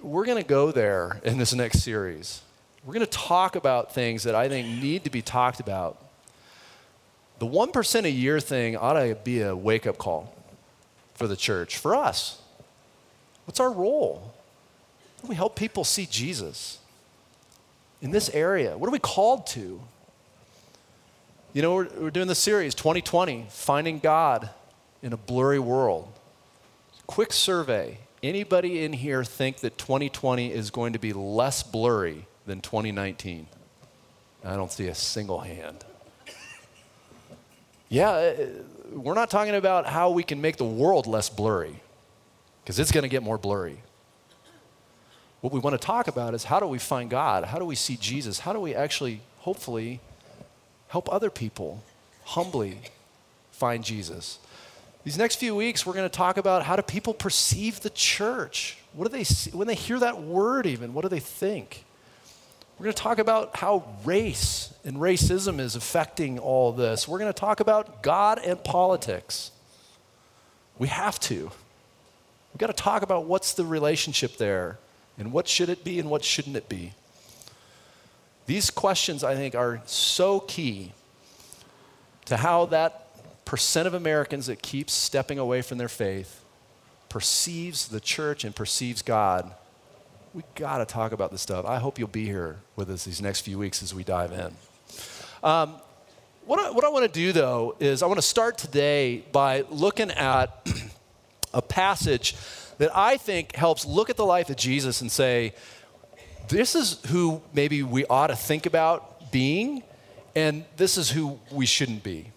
we're 0.00 0.24
going 0.24 0.40
to 0.40 0.48
go 0.48 0.70
there 0.70 1.20
in 1.24 1.36
this 1.36 1.52
next 1.52 1.80
series. 1.80 2.40
We're 2.84 2.94
going 2.94 3.04
to 3.04 3.10
talk 3.10 3.56
about 3.56 3.92
things 3.92 4.22
that 4.22 4.36
I 4.36 4.48
think 4.48 4.68
need 4.80 5.02
to 5.04 5.10
be 5.10 5.20
talked 5.20 5.58
about. 5.58 6.00
The 7.40 7.46
1% 7.46 8.04
a 8.04 8.10
year 8.10 8.38
thing 8.38 8.76
ought 8.76 8.94
to 8.94 9.16
be 9.22 9.42
a 9.42 9.56
wake 9.56 9.88
up 9.88 9.98
call 9.98 10.32
for 11.14 11.26
the 11.26 11.36
church, 11.36 11.76
for 11.76 11.96
us. 11.96 12.40
What's 13.44 13.58
our 13.58 13.72
role? 13.72 14.34
We 15.26 15.34
help 15.34 15.56
people 15.56 15.82
see 15.82 16.06
Jesus 16.06 16.78
in 18.00 18.12
this 18.12 18.30
area? 18.30 18.78
What 18.78 18.86
are 18.86 18.92
we 18.92 19.00
called 19.00 19.48
to? 19.48 19.80
You 21.54 21.62
know, 21.62 21.74
we're, 21.74 21.88
we're 21.98 22.10
doing 22.10 22.28
the 22.28 22.34
series, 22.34 22.74
2020, 22.74 23.46
Finding 23.48 24.00
God 24.00 24.50
in 25.02 25.14
a 25.14 25.16
Blurry 25.16 25.58
World. 25.58 26.12
Quick 27.06 27.32
survey. 27.32 28.00
Anybody 28.22 28.84
in 28.84 28.92
here 28.92 29.24
think 29.24 29.60
that 29.60 29.78
2020 29.78 30.52
is 30.52 30.70
going 30.70 30.92
to 30.92 30.98
be 30.98 31.14
less 31.14 31.62
blurry 31.62 32.26
than 32.44 32.60
2019? 32.60 33.46
I 34.44 34.56
don't 34.56 34.70
see 34.70 34.88
a 34.88 34.94
single 34.94 35.38
hand. 35.38 35.86
Yeah, 37.88 38.10
uh, 38.10 38.34
we're 38.92 39.14
not 39.14 39.30
talking 39.30 39.54
about 39.54 39.86
how 39.86 40.10
we 40.10 40.22
can 40.22 40.42
make 40.42 40.58
the 40.58 40.66
world 40.66 41.06
less 41.06 41.30
blurry, 41.30 41.80
because 42.62 42.78
it's 42.78 42.92
going 42.92 43.04
to 43.04 43.08
get 43.08 43.22
more 43.22 43.38
blurry. 43.38 43.80
What 45.40 45.54
we 45.54 45.60
want 45.60 45.80
to 45.80 45.84
talk 45.84 46.08
about 46.08 46.34
is 46.34 46.44
how 46.44 46.60
do 46.60 46.66
we 46.66 46.78
find 46.78 47.08
God? 47.08 47.44
How 47.44 47.58
do 47.58 47.64
we 47.64 47.74
see 47.74 47.96
Jesus? 47.96 48.40
How 48.40 48.52
do 48.52 48.60
we 48.60 48.74
actually, 48.74 49.22
hopefully, 49.38 50.00
help 50.88 51.12
other 51.12 51.30
people 51.30 51.82
humbly 52.24 52.78
find 53.52 53.84
Jesus? 53.84 54.38
These 55.04 55.16
next 55.16 55.36
few 55.36 55.54
weeks, 55.54 55.86
we're 55.86 55.94
going 55.94 56.08
to 56.08 56.14
talk 56.14 56.36
about 56.36 56.64
how 56.64 56.76
do 56.76 56.82
people 56.82 57.14
perceive 57.14 57.80
the 57.80 57.90
church? 57.90 58.78
What 58.92 59.10
do 59.10 59.16
they 59.16 59.24
see, 59.24 59.50
when 59.50 59.66
they 59.66 59.74
hear 59.74 59.98
that 60.00 60.20
word, 60.20 60.66
even? 60.66 60.92
What 60.92 61.02
do 61.02 61.08
they 61.08 61.20
think? 61.20 61.84
We're 62.78 62.84
going 62.84 62.94
to 62.94 63.02
talk 63.02 63.18
about 63.18 63.56
how 63.56 63.84
race 64.04 64.72
and 64.84 64.98
racism 64.98 65.58
is 65.58 65.74
affecting 65.74 66.38
all 66.38 66.72
this. 66.72 67.08
We're 67.08 67.18
going 67.18 67.32
to 67.32 67.38
talk 67.38 67.60
about 67.60 68.02
God 68.02 68.38
and 68.38 68.62
politics. 68.62 69.50
We 70.78 70.88
have 70.88 71.18
to. 71.20 71.50
We've 72.52 72.58
got 72.58 72.68
to 72.68 72.72
talk 72.72 73.02
about 73.02 73.24
what's 73.24 73.54
the 73.54 73.64
relationship 73.64 74.36
there 74.36 74.78
and 75.18 75.32
what 75.32 75.48
should 75.48 75.68
it 75.68 75.82
be 75.82 75.98
and 75.98 76.08
what 76.08 76.24
shouldn't 76.24 76.56
it 76.56 76.68
be. 76.68 76.92
These 78.48 78.70
questions, 78.70 79.22
I 79.22 79.36
think, 79.36 79.54
are 79.54 79.82
so 79.84 80.40
key 80.40 80.92
to 82.24 82.38
how 82.38 82.64
that 82.66 83.44
percent 83.44 83.86
of 83.86 83.92
Americans 83.92 84.46
that 84.46 84.62
keeps 84.62 84.94
stepping 84.94 85.38
away 85.38 85.60
from 85.60 85.76
their 85.76 85.88
faith 85.88 86.42
perceives 87.10 87.88
the 87.88 88.00
church 88.00 88.44
and 88.44 88.56
perceives 88.56 89.02
God. 89.02 89.52
We 90.32 90.44
got 90.54 90.78
to 90.78 90.86
talk 90.86 91.12
about 91.12 91.30
this 91.30 91.42
stuff. 91.42 91.66
I 91.66 91.76
hope 91.76 91.98
you'll 91.98 92.08
be 92.08 92.24
here 92.24 92.56
with 92.74 92.88
us 92.88 93.04
these 93.04 93.20
next 93.20 93.42
few 93.42 93.58
weeks 93.58 93.82
as 93.82 93.94
we 93.94 94.02
dive 94.02 94.32
in. 94.32 94.56
Um, 95.42 95.74
what 96.46 96.58
I, 96.58 96.70
what 96.70 96.86
I 96.86 96.88
want 96.88 97.04
to 97.04 97.12
do, 97.12 97.32
though, 97.32 97.76
is 97.78 98.02
I 98.02 98.06
want 98.06 98.16
to 98.16 98.26
start 98.26 98.56
today 98.56 99.24
by 99.30 99.66
looking 99.68 100.10
at 100.10 100.66
a 101.52 101.60
passage 101.60 102.34
that 102.78 102.96
I 102.96 103.18
think 103.18 103.54
helps 103.54 103.84
look 103.84 104.08
at 104.08 104.16
the 104.16 104.24
life 104.24 104.48
of 104.48 104.56
Jesus 104.56 105.02
and 105.02 105.12
say, 105.12 105.52
this 106.48 106.74
is 106.74 107.00
who 107.08 107.42
maybe 107.52 107.82
we 107.82 108.04
ought 108.06 108.28
to 108.28 108.36
think 108.36 108.66
about 108.66 109.30
being, 109.30 109.82
and 110.34 110.64
this 110.76 110.98
is 110.98 111.10
who 111.10 111.38
we 111.50 111.66
shouldn't 111.66 112.02
be. 112.02 112.32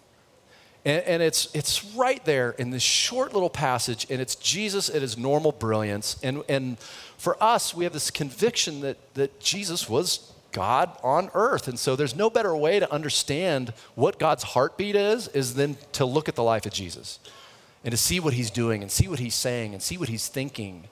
And, 0.84 1.02
and, 1.04 1.22
it's, 1.22 1.48
it's 1.54 1.84
right 1.94 2.24
there 2.24 2.50
in 2.52 2.70
this 2.70 2.82
short 2.82 3.34
little 3.34 3.50
passage, 3.50 4.06
and 4.10 4.20
it's 4.20 4.34
Jesus 4.34 4.88
at 4.88 5.00
his 5.00 5.16
normal 5.16 5.52
brilliance. 5.52 6.16
And, 6.22 6.42
and 6.48 6.78
for 7.18 7.40
us, 7.42 7.72
we 7.72 7.84
have 7.84 7.92
this 7.92 8.10
conviction 8.10 8.80
that, 8.80 9.14
that 9.14 9.38
Jesus 9.38 9.88
was 9.88 10.32
God 10.50 10.90
on 11.02 11.30
earth. 11.34 11.68
And 11.68 11.78
so 11.78 11.96
there's 11.96 12.16
no 12.16 12.28
better 12.28 12.54
way 12.56 12.80
to 12.80 12.92
understand 12.92 13.72
what 13.94 14.18
God's 14.18 14.42
heartbeat 14.42 14.96
is, 14.96 15.28
is 15.28 15.54
than 15.54 15.76
to 15.92 16.04
look 16.04 16.28
at 16.28 16.34
the 16.34 16.42
life 16.42 16.66
of 16.66 16.72
Jesus 16.72 17.20
and 17.84 17.92
to 17.92 17.96
see 17.96 18.20
what 18.20 18.34
he's 18.34 18.50
doing 18.50 18.82
and 18.82 18.90
see 18.90 19.08
what 19.08 19.18
he's 19.18 19.34
saying 19.34 19.72
and 19.72 19.82
see 19.82 19.96
what 19.96 20.08
he's 20.08 20.28
thinking 20.28 20.84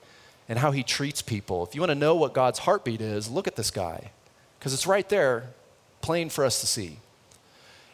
and 0.50 0.59
how 0.59 0.73
he 0.73 0.83
treats 0.83 1.23
people. 1.23 1.64
If 1.64 1.76
you 1.76 1.80
want 1.80 1.90
to 1.90 1.95
know 1.95 2.16
what 2.16 2.35
God's 2.35 2.59
heartbeat 2.59 3.00
is, 3.00 3.30
look 3.30 3.47
at 3.47 3.54
this 3.54 3.71
guy 3.71 4.11
because 4.59 4.75
it's 4.75 4.85
right 4.85 5.09
there, 5.09 5.45
plain 6.02 6.28
for 6.28 6.45
us 6.45 6.61
to 6.61 6.66
see. 6.66 6.99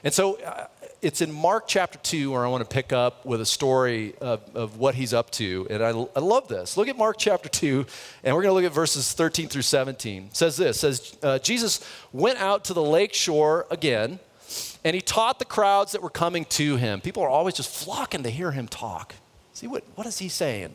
And 0.02 0.12
so 0.12 0.40
uh, 0.40 0.66
it's 1.02 1.20
in 1.20 1.30
Mark 1.30 1.68
chapter 1.68 1.98
2 1.98 2.32
where 2.32 2.46
I 2.46 2.48
want 2.48 2.68
to 2.68 2.74
pick 2.74 2.94
up 2.94 3.26
with 3.26 3.42
a 3.42 3.46
story 3.46 4.14
of, 4.22 4.40
of 4.56 4.78
what 4.78 4.94
he's 4.94 5.12
up 5.12 5.30
to. 5.32 5.66
And 5.68 5.82
I, 5.82 5.90
I 5.90 6.20
love 6.20 6.48
this. 6.48 6.78
Look 6.78 6.88
at 6.88 6.96
Mark 6.96 7.16
chapter 7.18 7.50
2, 7.50 7.84
and 8.24 8.34
we're 8.34 8.42
going 8.42 8.52
to 8.52 8.54
look 8.54 8.64
at 8.64 8.72
verses 8.72 9.12
13 9.12 9.48
through 9.48 9.60
17. 9.62 10.22
It 10.24 10.36
says 10.36 10.56
this 10.56 10.80
says, 10.80 11.14
uh, 11.22 11.38
Jesus 11.40 11.86
went 12.14 12.40
out 12.40 12.64
to 12.64 12.72
the 12.72 12.82
lake 12.82 13.12
shore 13.12 13.66
again 13.70 14.18
and 14.82 14.94
he 14.94 15.02
taught 15.02 15.38
the 15.38 15.44
crowds 15.44 15.92
that 15.92 16.00
were 16.00 16.08
coming 16.08 16.46
to 16.46 16.76
him. 16.76 17.02
People 17.02 17.22
are 17.22 17.28
always 17.28 17.54
just 17.54 17.68
flocking 17.68 18.22
to 18.22 18.30
hear 18.30 18.52
him 18.52 18.66
talk. 18.66 19.14
See, 19.52 19.66
what, 19.66 19.84
what 19.94 20.06
is 20.06 20.18
he 20.18 20.30
saying? 20.30 20.74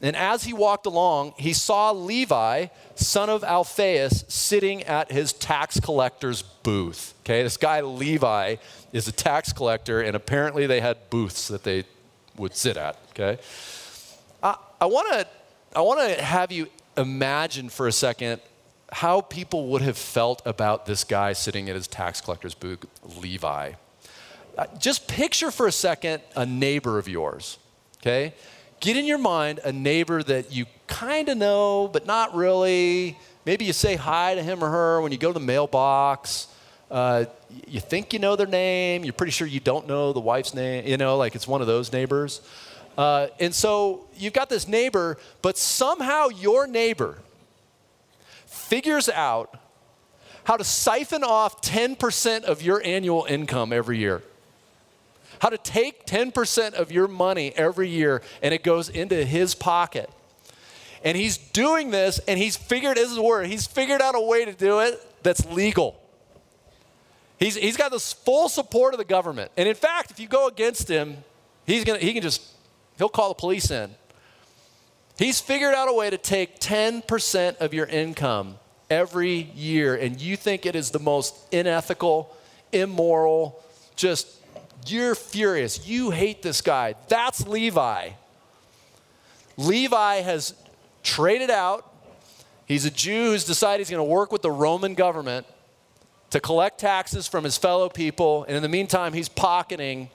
And 0.00 0.14
as 0.14 0.44
he 0.44 0.52
walked 0.52 0.86
along, 0.86 1.34
he 1.36 1.52
saw 1.52 1.90
Levi, 1.90 2.66
son 2.94 3.28
of 3.28 3.42
Alphaeus, 3.42 4.24
sitting 4.28 4.84
at 4.84 5.10
his 5.10 5.32
tax 5.32 5.80
collector's 5.80 6.42
booth. 6.42 7.14
Okay, 7.22 7.42
this 7.42 7.56
guy 7.56 7.80
Levi 7.80 8.56
is 8.92 9.08
a 9.08 9.12
tax 9.12 9.52
collector, 9.52 10.00
and 10.00 10.14
apparently 10.14 10.66
they 10.66 10.80
had 10.80 11.10
booths 11.10 11.48
that 11.48 11.64
they 11.64 11.84
would 12.36 12.54
sit 12.54 12.76
at. 12.76 12.96
Okay, 13.10 13.40
I, 14.42 14.56
I 14.80 14.86
want 14.86 15.12
to 15.12 15.26
I 15.74 15.80
want 15.80 16.00
to 16.00 16.22
have 16.22 16.52
you 16.52 16.68
imagine 16.96 17.68
for 17.68 17.88
a 17.88 17.92
second 17.92 18.40
how 18.92 19.20
people 19.20 19.68
would 19.68 19.82
have 19.82 19.98
felt 19.98 20.40
about 20.46 20.86
this 20.86 21.04
guy 21.04 21.32
sitting 21.32 21.68
at 21.68 21.74
his 21.74 21.88
tax 21.88 22.20
collector's 22.20 22.54
booth, 22.54 22.86
Levi. 23.20 23.72
Uh, 24.56 24.66
just 24.78 25.06
picture 25.06 25.50
for 25.50 25.66
a 25.66 25.72
second 25.72 26.22
a 26.34 26.46
neighbor 26.46 26.98
of 26.98 27.08
yours, 27.08 27.58
okay? 28.00 28.32
Get 28.80 28.96
in 28.96 29.04
your 29.04 29.18
mind 29.18 29.60
a 29.64 29.72
neighbor 29.72 30.22
that 30.22 30.52
you 30.52 30.66
kind 30.86 31.28
of 31.28 31.36
know, 31.36 31.88
but 31.92 32.06
not 32.06 32.34
really. 32.34 33.18
Maybe 33.44 33.64
you 33.64 33.72
say 33.72 33.96
hi 33.96 34.34
to 34.34 34.42
him 34.42 34.62
or 34.62 34.70
her 34.70 35.00
when 35.00 35.10
you 35.10 35.18
go 35.18 35.28
to 35.28 35.38
the 35.38 35.44
mailbox. 35.44 36.48
Uh, 36.90 37.24
you 37.66 37.80
think 37.80 38.12
you 38.12 38.18
know 38.18 38.36
their 38.36 38.46
name, 38.46 39.04
you're 39.04 39.12
pretty 39.12 39.32
sure 39.32 39.46
you 39.46 39.60
don't 39.60 39.86
know 39.86 40.12
the 40.12 40.20
wife's 40.20 40.54
name, 40.54 40.86
you 40.86 40.96
know, 40.96 41.16
like 41.16 41.34
it's 41.34 41.46
one 41.46 41.60
of 41.60 41.66
those 41.66 41.92
neighbors. 41.92 42.40
Uh, 42.96 43.28
and 43.38 43.54
so 43.54 44.06
you've 44.16 44.32
got 44.32 44.48
this 44.48 44.66
neighbor, 44.66 45.18
but 45.42 45.56
somehow 45.58 46.28
your 46.28 46.66
neighbor, 46.66 47.18
figures 48.46 49.08
out 49.08 49.56
how 50.44 50.56
to 50.56 50.64
siphon 50.64 51.22
off 51.22 51.60
10% 51.60 52.44
of 52.44 52.62
your 52.62 52.82
annual 52.84 53.26
income 53.28 53.72
every 53.72 53.98
year. 53.98 54.22
How 55.40 55.48
to 55.48 55.58
take 55.58 56.06
10% 56.06 56.74
of 56.74 56.90
your 56.90 57.08
money 57.08 57.52
every 57.54 57.88
year 57.88 58.22
and 58.42 58.52
it 58.52 58.62
goes 58.62 58.88
into 58.88 59.24
his 59.24 59.54
pocket. 59.54 60.10
And 61.04 61.16
he's 61.16 61.38
doing 61.38 61.90
this 61.90 62.18
and 62.26 62.38
he's 62.38 62.56
figured, 62.56 62.96
this 62.96 63.10
is 63.10 63.18
word, 63.18 63.46
he's 63.46 63.66
figured 63.66 64.02
out 64.02 64.14
a 64.14 64.20
way 64.20 64.44
to 64.44 64.52
do 64.52 64.80
it 64.80 65.00
that's 65.22 65.44
legal. 65.46 66.00
He's, 67.38 67.54
he's 67.54 67.76
got 67.76 67.92
this 67.92 68.12
full 68.12 68.48
support 68.48 68.94
of 68.94 68.98
the 68.98 69.04
government. 69.04 69.52
And 69.56 69.68
in 69.68 69.76
fact, 69.76 70.10
if 70.10 70.18
you 70.18 70.26
go 70.26 70.48
against 70.48 70.88
him, 70.88 71.18
he's 71.66 71.84
gonna, 71.84 72.00
he 72.00 72.12
can 72.12 72.22
just, 72.22 72.42
he'll 72.96 73.08
call 73.08 73.28
the 73.28 73.34
police 73.34 73.70
in. 73.70 73.90
He's 75.18 75.40
figured 75.40 75.74
out 75.74 75.88
a 75.88 75.92
way 75.92 76.10
to 76.10 76.18
take 76.18 76.60
10% 76.60 77.56
of 77.58 77.74
your 77.74 77.86
income 77.86 78.58
every 78.90 79.50
year, 79.54 79.94
and 79.94 80.20
you 80.20 80.36
think 80.36 80.64
it 80.64 80.76
is 80.76 80.90
the 80.90 81.00
most 81.00 81.34
unethical, 81.52 82.34
immoral, 82.72 83.62
just 83.96 84.37
you're 84.90 85.14
furious. 85.14 85.86
You 85.86 86.10
hate 86.10 86.42
this 86.42 86.60
guy. 86.60 86.94
That's 87.08 87.46
Levi. 87.46 88.10
Levi 89.56 90.16
has 90.16 90.54
traded 91.02 91.50
out. 91.50 91.92
He's 92.66 92.84
a 92.84 92.90
Jew 92.90 93.30
who's 93.30 93.44
decided 93.44 93.80
he's 93.80 93.90
going 93.90 94.06
to 94.06 94.12
work 94.12 94.30
with 94.30 94.42
the 94.42 94.50
Roman 94.50 94.94
government 94.94 95.46
to 96.30 96.40
collect 96.40 96.78
taxes 96.78 97.26
from 97.26 97.44
his 97.44 97.56
fellow 97.56 97.88
people, 97.88 98.44
and 98.44 98.56
in 98.56 98.62
the 98.62 98.68
meantime, 98.68 99.14
he's 99.14 99.28
pocketing 99.28 100.10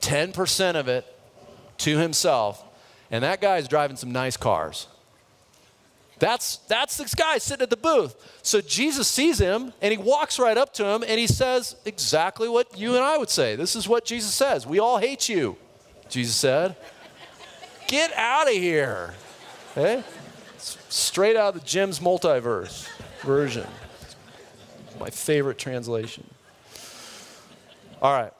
10% 0.00 0.76
of 0.76 0.88
it 0.88 1.04
to 1.78 1.98
himself. 1.98 2.64
And 3.10 3.22
that 3.22 3.40
guy's 3.40 3.68
driving 3.68 3.96
some 3.96 4.12
nice 4.12 4.36
cars. 4.36 4.88
That's, 6.24 6.56
that's 6.68 6.96
this 6.96 7.14
guy 7.14 7.36
sitting 7.36 7.64
at 7.64 7.68
the 7.68 7.76
booth. 7.76 8.16
So 8.40 8.62
Jesus 8.62 9.08
sees 9.08 9.38
him 9.38 9.74
and 9.82 9.92
he 9.92 9.98
walks 9.98 10.38
right 10.38 10.56
up 10.56 10.72
to 10.72 10.86
him 10.86 11.02
and 11.02 11.20
he 11.20 11.26
says 11.26 11.76
exactly 11.84 12.48
what 12.48 12.78
you 12.78 12.94
and 12.94 13.04
I 13.04 13.18
would 13.18 13.28
say. 13.28 13.56
This 13.56 13.76
is 13.76 13.86
what 13.86 14.06
Jesus 14.06 14.32
says 14.32 14.66
We 14.66 14.78
all 14.78 14.96
hate 14.96 15.28
you, 15.28 15.58
Jesus 16.08 16.34
said. 16.34 16.76
Get 17.88 18.10
out 18.14 18.48
of 18.48 18.54
here. 18.54 19.12
Okay? 19.72 20.02
Straight 20.56 21.36
out 21.36 21.56
of 21.56 21.60
the 21.60 21.66
Jim's 21.66 21.98
multiverse 21.98 22.88
version. 23.20 23.66
My 24.98 25.10
favorite 25.10 25.58
translation. 25.58 26.24
All 28.00 28.14
right. 28.14 28.32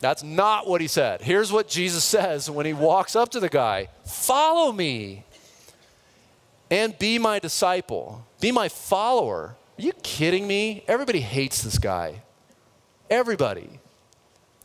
That's 0.00 0.22
not 0.22 0.66
what 0.66 0.80
he 0.80 0.86
said. 0.86 1.20
Here's 1.20 1.52
what 1.52 1.68
Jesus 1.68 2.04
says 2.04 2.48
when 2.48 2.64
he 2.64 2.72
walks 2.72 3.14
up 3.14 3.28
to 3.32 3.40
the 3.40 3.50
guy 3.50 3.90
Follow 4.06 4.72
me. 4.72 5.24
And 6.70 6.98
be 6.98 7.18
my 7.18 7.38
disciple, 7.38 8.26
be 8.40 8.52
my 8.52 8.68
follower. 8.68 9.56
Are 9.78 9.82
you 9.82 9.92
kidding 10.02 10.46
me? 10.46 10.84
Everybody 10.88 11.20
hates 11.20 11.62
this 11.62 11.78
guy. 11.78 12.22
Everybody. 13.08 13.80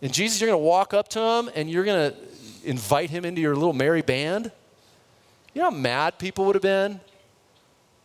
And 0.01 0.13
Jesus, 0.13 0.41
you're 0.41 0.49
going 0.49 0.61
to 0.61 0.65
walk 0.65 0.93
up 0.93 1.07
to 1.09 1.19
him 1.19 1.49
and 1.55 1.69
you're 1.69 1.85
going 1.85 2.11
to 2.11 2.17
invite 2.65 3.09
him 3.09 3.25
into 3.25 3.41
your 3.41 3.55
little 3.55 3.73
merry 3.73 4.01
band? 4.01 4.51
You 5.53 5.61
know 5.61 5.69
how 5.69 5.75
mad 5.75 6.17
people 6.17 6.45
would 6.45 6.55
have 6.55 6.61
been? 6.61 6.99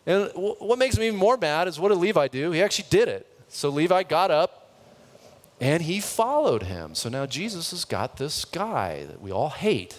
And 0.07 0.31
what 0.35 0.79
makes 0.79 0.97
me 0.99 1.07
even 1.07 1.19
more 1.19 1.37
mad 1.37 1.69
is 1.69 1.79
what 1.79 1.89
did 1.89 1.99
Levi 1.99 2.29
do? 2.29 2.51
He 2.51 2.63
actually 2.63 2.87
did 2.89 3.09
it. 3.09 3.27
So 3.49 3.69
Levi 3.69 4.05
got 4.05 4.31
up 4.31 4.71
and 5.61 5.83
he 5.83 6.01
followed 6.01 6.63
him. 6.65 6.95
So 6.95 7.09
now 7.09 7.27
Jesus 7.27 7.71
has 7.73 7.85
got 7.85 8.17
this 8.17 8.45
guy 8.45 9.05
that 9.05 9.21
we 9.21 9.33
all 9.33 9.51
hate. 9.51 9.99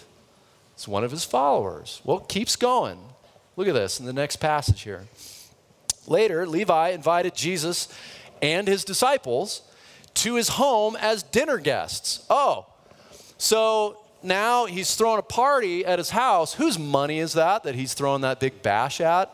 It's 0.74 0.88
one 0.88 1.04
of 1.04 1.10
his 1.10 1.24
followers. 1.24 2.00
Well, 2.04 2.18
it 2.18 2.28
keeps 2.28 2.56
going. 2.56 2.98
Look 3.60 3.68
at 3.68 3.74
this 3.74 4.00
in 4.00 4.06
the 4.06 4.14
next 4.14 4.36
passage 4.36 4.80
here. 4.80 5.04
Later, 6.06 6.46
Levi 6.46 6.88
invited 6.92 7.34
Jesus 7.34 7.88
and 8.40 8.66
his 8.66 8.84
disciples 8.84 9.60
to 10.14 10.36
his 10.36 10.48
home 10.48 10.96
as 10.98 11.22
dinner 11.22 11.58
guests. 11.58 12.24
Oh, 12.30 12.64
so 13.36 13.98
now 14.22 14.64
he's 14.64 14.94
throwing 14.94 15.18
a 15.18 15.22
party 15.22 15.84
at 15.84 15.98
his 15.98 16.08
house. 16.08 16.54
Whose 16.54 16.78
money 16.78 17.18
is 17.18 17.34
that 17.34 17.64
that 17.64 17.74
he's 17.74 17.92
throwing 17.92 18.22
that 18.22 18.40
big 18.40 18.62
bash 18.62 18.98
at? 18.98 19.30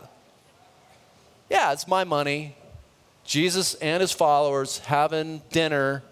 Yeah, 1.49 1.73
it's 1.73 1.87
my 1.87 2.03
money. 2.03 2.57
Jesus 3.25 3.75
and 3.75 4.01
his 4.01 4.11
followers 4.11 4.81
having 4.81 5.41
dinner 5.53 6.03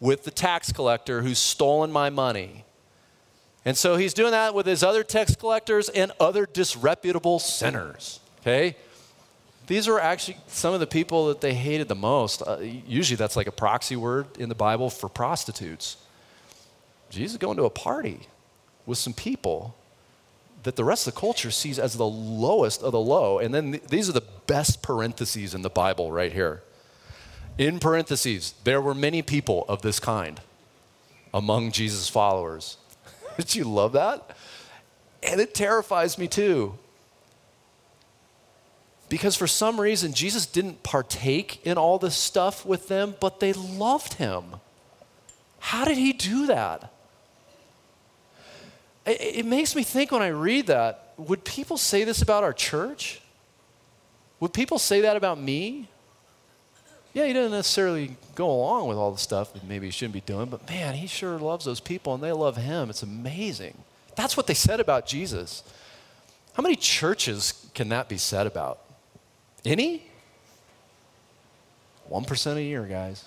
with 0.00 0.24
the 0.24 0.32
tax 0.32 0.72
collector 0.72 1.22
who's 1.22 1.38
stolen 1.38 1.92
my 1.92 2.10
money. 2.10 2.64
And 3.64 3.76
so 3.76 3.96
he's 3.96 4.14
doing 4.14 4.30
that 4.30 4.54
with 4.54 4.66
his 4.66 4.82
other 4.82 5.02
tax 5.02 5.34
collectors 5.34 5.88
and 5.88 6.12
other 6.18 6.46
disreputable 6.46 7.38
sinners. 7.38 8.20
Okay? 8.40 8.76
These 9.66 9.86
are 9.86 10.00
actually 10.00 10.38
some 10.46 10.72
of 10.72 10.80
the 10.80 10.86
people 10.86 11.26
that 11.28 11.42
they 11.42 11.52
hated 11.52 11.88
the 11.88 11.94
most. 11.94 12.40
Uh, 12.40 12.58
usually 12.60 13.16
that's 13.16 13.36
like 13.36 13.46
a 13.46 13.52
proxy 13.52 13.96
word 13.96 14.26
in 14.38 14.48
the 14.48 14.54
Bible 14.54 14.88
for 14.88 15.08
prostitutes. 15.08 15.98
Jesus 17.10 17.32
is 17.32 17.38
going 17.38 17.58
to 17.58 17.64
a 17.64 17.70
party 17.70 18.20
with 18.86 18.96
some 18.96 19.12
people 19.12 19.74
that 20.62 20.76
the 20.76 20.84
rest 20.84 21.06
of 21.06 21.14
the 21.14 21.20
culture 21.20 21.50
sees 21.50 21.78
as 21.78 21.94
the 21.94 22.06
lowest 22.06 22.82
of 22.82 22.92
the 22.92 23.00
low. 23.00 23.38
And 23.38 23.54
then 23.54 23.72
th- 23.72 23.84
these 23.84 24.08
are 24.08 24.12
the 24.12 24.24
best 24.46 24.82
parentheses 24.82 25.54
in 25.54 25.62
the 25.62 25.70
Bible 25.70 26.10
right 26.10 26.32
here. 26.32 26.62
In 27.58 27.78
parentheses, 27.78 28.54
there 28.64 28.80
were 28.80 28.94
many 28.94 29.20
people 29.20 29.64
of 29.68 29.82
this 29.82 30.00
kind 30.00 30.40
among 31.34 31.72
Jesus' 31.72 32.08
followers. 32.08 32.78
Did 33.38 33.54
you 33.54 33.64
love 33.64 33.92
that? 33.92 34.36
And 35.22 35.40
it 35.40 35.54
terrifies 35.54 36.18
me 36.18 36.26
too. 36.26 36.76
Because 39.08 39.36
for 39.36 39.46
some 39.46 39.80
reason, 39.80 40.12
Jesus 40.12 40.44
didn't 40.44 40.82
partake 40.82 41.64
in 41.64 41.78
all 41.78 41.98
this 41.98 42.16
stuff 42.16 42.66
with 42.66 42.88
them, 42.88 43.14
but 43.20 43.40
they 43.40 43.52
loved 43.52 44.14
him. 44.14 44.56
How 45.60 45.84
did 45.84 45.96
he 45.96 46.12
do 46.12 46.46
that? 46.48 46.92
It, 49.06 49.36
it 49.38 49.46
makes 49.46 49.74
me 49.74 49.82
think 49.82 50.10
when 50.10 50.20
I 50.20 50.28
read 50.28 50.66
that 50.66 51.14
would 51.16 51.44
people 51.44 51.76
say 51.76 52.04
this 52.04 52.20
about 52.20 52.42
our 52.44 52.52
church? 52.52 53.20
Would 54.40 54.52
people 54.52 54.78
say 54.78 55.00
that 55.02 55.16
about 55.16 55.40
me? 55.40 55.88
Yeah, 57.12 57.26
he 57.26 57.32
doesn't 57.32 57.52
necessarily 57.52 58.16
go 58.34 58.50
along 58.50 58.88
with 58.88 58.98
all 58.98 59.10
the 59.10 59.18
stuff 59.18 59.52
that 59.54 59.64
maybe 59.64 59.86
he 59.86 59.90
shouldn't 59.90 60.14
be 60.14 60.20
doing, 60.20 60.46
but 60.46 60.68
man, 60.68 60.94
he 60.94 61.06
sure 61.06 61.38
loves 61.38 61.64
those 61.64 61.80
people 61.80 62.14
and 62.14 62.22
they 62.22 62.32
love 62.32 62.56
him. 62.56 62.90
It's 62.90 63.02
amazing. 63.02 63.76
That's 64.14 64.36
what 64.36 64.46
they 64.46 64.54
said 64.54 64.80
about 64.80 65.06
Jesus. 65.06 65.62
How 66.54 66.62
many 66.62 66.76
churches 66.76 67.68
can 67.74 67.88
that 67.90 68.08
be 68.08 68.18
said 68.18 68.46
about? 68.46 68.80
Any? 69.64 70.04
1% 72.10 72.56
a 72.56 72.62
year, 72.62 72.84
guys. 72.84 73.24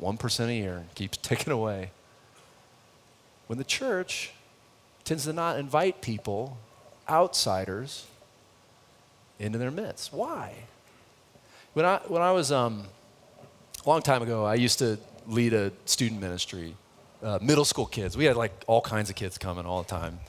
1% 0.00 0.46
a 0.46 0.54
year 0.54 0.84
keeps 0.94 1.16
ticking 1.22 1.52
away. 1.52 1.90
When 3.46 3.58
the 3.58 3.64
church 3.64 4.32
tends 5.04 5.24
to 5.24 5.32
not 5.32 5.58
invite 5.58 6.00
people, 6.00 6.56
outsiders, 7.08 8.06
into 9.38 9.58
their 9.58 9.70
midst. 9.70 10.12
Why? 10.12 10.54
When 11.74 11.86
I, 11.86 12.00
when 12.06 12.20
I 12.20 12.32
was 12.32 12.52
um, 12.52 12.84
a 13.86 13.88
long 13.88 14.02
time 14.02 14.20
ago, 14.20 14.44
I 14.44 14.56
used 14.56 14.78
to 14.80 14.98
lead 15.26 15.54
a 15.54 15.72
student 15.86 16.20
ministry, 16.20 16.76
uh, 17.22 17.38
middle 17.40 17.64
school 17.64 17.86
kids. 17.86 18.14
We 18.14 18.26
had 18.26 18.36
like 18.36 18.52
all 18.66 18.82
kinds 18.82 19.08
of 19.08 19.16
kids 19.16 19.38
coming 19.38 19.64
all 19.64 19.82
the 19.82 19.88
time. 19.88 20.20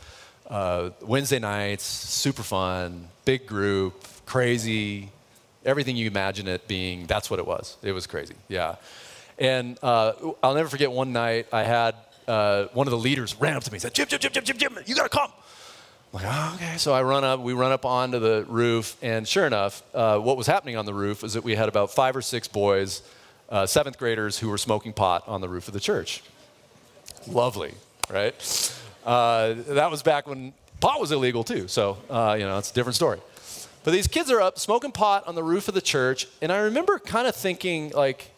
Uh, 0.50 0.92
Wednesday 1.02 1.40
nights, 1.40 1.84
super 1.84 2.44
fun, 2.44 3.10
big 3.26 3.46
group, 3.46 4.06
crazy, 4.26 5.10
everything 5.66 5.98
you 5.98 6.08
imagine 6.08 6.48
it 6.48 6.66
being, 6.66 7.08
that's 7.08 7.30
what 7.30 7.40
it 7.40 7.46
was. 7.46 7.76
It 7.84 7.92
was 7.92 8.08
crazy, 8.08 8.36
yeah. 8.48 8.76
And 9.38 9.78
uh, 9.84 10.14
I'll 10.42 10.56
never 10.56 10.70
forget 10.70 10.94
one 10.94 11.12
night 11.12 11.48
I 11.52 11.64
had 11.64 11.96
uh, 12.26 12.66
one 12.74 12.88
of 12.88 12.92
the 12.92 12.98
leaders 12.98 13.36
ran 13.36 13.58
up 13.58 13.64
to 13.64 13.72
me 13.72 13.76
and 13.76 13.82
said, 13.82 13.94
Jim, 13.94 14.08
Jim, 14.08 14.20
Jim, 14.20 14.32
Jim, 14.32 14.46
Jim, 14.46 14.58
Jim, 14.58 14.78
you 14.86 14.96
gotta 14.96 15.10
come. 15.10 15.32
Like, 16.14 16.26
oh, 16.28 16.52
okay. 16.56 16.78
So 16.78 16.94
I 16.94 17.02
run 17.02 17.24
up, 17.24 17.40
we 17.40 17.54
run 17.54 17.72
up 17.72 17.86
onto 17.86 18.20
the 18.20 18.46
roof, 18.48 18.96
and 19.02 19.28
sure 19.28 19.48
enough, 19.48 19.82
uh, 19.96 20.20
what 20.20 20.38
was 20.38 20.46
happening 20.46 20.78
on 20.78 20.86
the 20.86 20.94
roof 20.94 21.24
is 21.24 21.34
that 21.34 21.44
we 21.44 21.56
had 21.56 21.68
about 21.68 21.90
five 21.90 22.16
or 22.16 22.22
six 22.22 22.48
boys, 22.48 23.02
uh, 23.50 23.66
seventh 23.66 23.98
graders, 23.98 24.38
who 24.38 24.48
were 24.48 24.60
smoking 24.60 24.94
pot 24.94 25.24
on 25.28 25.42
the 25.42 25.50
roof 25.50 25.68
of 25.68 25.74
the 25.74 25.80
church. 25.80 26.22
Lovely, 27.28 27.74
right? 28.12 28.36
Uh, 29.04 29.56
that 29.70 29.90
was 29.90 30.04
back 30.04 30.28
when 30.28 30.54
pot 30.80 31.00
was 31.00 31.12
illegal 31.12 31.44
too, 31.44 31.68
so, 31.68 31.98
uh, 32.12 32.36
you 32.38 32.46
know, 32.46 32.60
it's 32.60 32.70
a 32.70 32.76
different 32.76 32.96
story. 32.96 33.20
But 33.84 33.92
these 33.92 34.08
kids 34.08 34.30
are 34.30 34.40
up 34.40 34.60
smoking 34.60 34.92
pot 34.92 35.28
on 35.28 35.34
the 35.34 35.44
roof 35.44 35.68
of 35.68 35.74
the 35.74 35.82
church, 35.82 36.28
and 36.44 36.52
I 36.52 36.58
remember 36.60 37.00
kind 37.00 37.28
of 37.28 37.36
thinking, 37.36 37.90
like, 37.90 38.30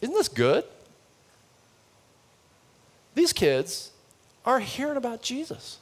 isn't 0.00 0.14
this 0.14 0.28
good? 0.28 0.64
These 3.14 3.34
kids 3.34 3.90
are 4.46 4.58
hearing 4.58 4.96
about 4.96 5.20
Jesus. 5.20 5.76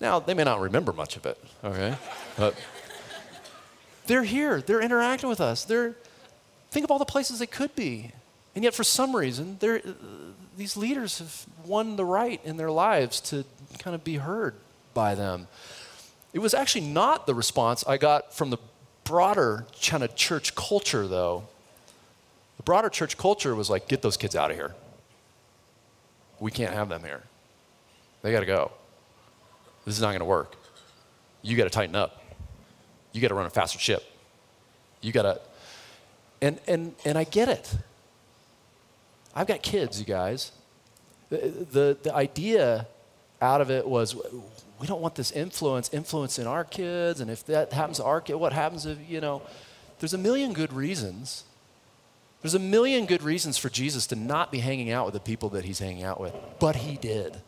Now, 0.00 0.20
they 0.20 0.34
may 0.34 0.44
not 0.44 0.60
remember 0.60 0.92
much 0.92 1.16
of 1.16 1.26
it, 1.26 1.42
okay? 1.64 1.96
But 2.36 2.54
they're 4.06 4.24
here, 4.24 4.60
they're 4.60 4.80
interacting 4.80 5.28
with 5.28 5.40
us. 5.40 5.64
They're, 5.64 5.96
think 6.70 6.84
of 6.84 6.90
all 6.90 6.98
the 6.98 7.04
places 7.04 7.40
they 7.40 7.46
could 7.46 7.74
be. 7.74 8.12
And 8.54 8.64
yet, 8.64 8.74
for 8.74 8.84
some 8.84 9.14
reason, 9.14 9.58
uh, 9.62 9.78
these 10.56 10.76
leaders 10.76 11.18
have 11.18 11.46
won 11.64 11.96
the 11.96 12.04
right 12.04 12.40
in 12.44 12.56
their 12.56 12.70
lives 12.70 13.20
to 13.22 13.44
kind 13.78 13.94
of 13.94 14.04
be 14.04 14.16
heard 14.16 14.54
by 14.94 15.14
them. 15.14 15.48
It 16.32 16.40
was 16.40 16.54
actually 16.54 16.86
not 16.86 17.26
the 17.26 17.34
response 17.34 17.84
I 17.86 17.96
got 17.96 18.34
from 18.34 18.50
the 18.50 18.58
broader 19.04 19.66
kind 19.82 20.02
of 20.02 20.14
church 20.14 20.54
culture, 20.54 21.06
though. 21.06 21.44
The 22.56 22.62
broader 22.62 22.88
church 22.88 23.16
culture 23.16 23.54
was 23.54 23.70
like, 23.70 23.88
get 23.88 24.02
those 24.02 24.16
kids 24.16 24.34
out 24.34 24.50
of 24.50 24.56
here. 24.56 24.74
We 26.40 26.50
can't 26.50 26.72
have 26.72 26.88
them 26.88 27.02
here. 27.02 27.22
They 28.22 28.32
got 28.32 28.40
to 28.40 28.46
go. 28.46 28.72
This 29.88 29.96
is 29.96 30.02
not 30.02 30.08
going 30.08 30.18
to 30.18 30.26
work. 30.26 30.54
You 31.40 31.56
got 31.56 31.64
to 31.64 31.70
tighten 31.70 31.96
up. 31.96 32.22
You 33.12 33.22
got 33.22 33.28
to 33.28 33.34
run 33.34 33.46
a 33.46 33.50
faster 33.50 33.78
ship. 33.78 34.04
You 35.00 35.12
got 35.12 35.22
to, 35.22 35.40
and, 36.42 36.60
and, 36.68 36.94
and 37.06 37.16
I 37.16 37.24
get 37.24 37.48
it. 37.48 37.74
I've 39.34 39.46
got 39.46 39.62
kids, 39.62 39.98
you 39.98 40.04
guys. 40.04 40.52
The, 41.30 41.38
the, 41.72 41.98
the 42.02 42.14
idea 42.14 42.86
out 43.40 43.62
of 43.62 43.70
it 43.70 43.88
was 43.88 44.14
we 44.78 44.86
don't 44.86 45.00
want 45.00 45.14
this 45.14 45.32
influence 45.32 45.88
influencing 45.90 46.46
our 46.46 46.64
kids, 46.64 47.22
and 47.22 47.30
if 47.30 47.46
that 47.46 47.72
happens 47.72 47.96
to 47.96 48.04
our 48.04 48.20
kid, 48.20 48.34
what 48.34 48.52
happens 48.52 48.84
if, 48.84 48.98
you 49.08 49.22
know, 49.22 49.40
there's 50.00 50.12
a 50.12 50.18
million 50.18 50.52
good 50.52 50.74
reasons. 50.74 51.44
There's 52.42 52.54
a 52.54 52.58
million 52.58 53.06
good 53.06 53.22
reasons 53.22 53.56
for 53.56 53.70
Jesus 53.70 54.06
to 54.08 54.16
not 54.16 54.52
be 54.52 54.58
hanging 54.58 54.90
out 54.90 55.06
with 55.06 55.14
the 55.14 55.20
people 55.20 55.48
that 55.50 55.64
he's 55.64 55.78
hanging 55.78 56.04
out 56.04 56.20
with, 56.20 56.34
but 56.60 56.76
he 56.76 56.98
did. 56.98 57.38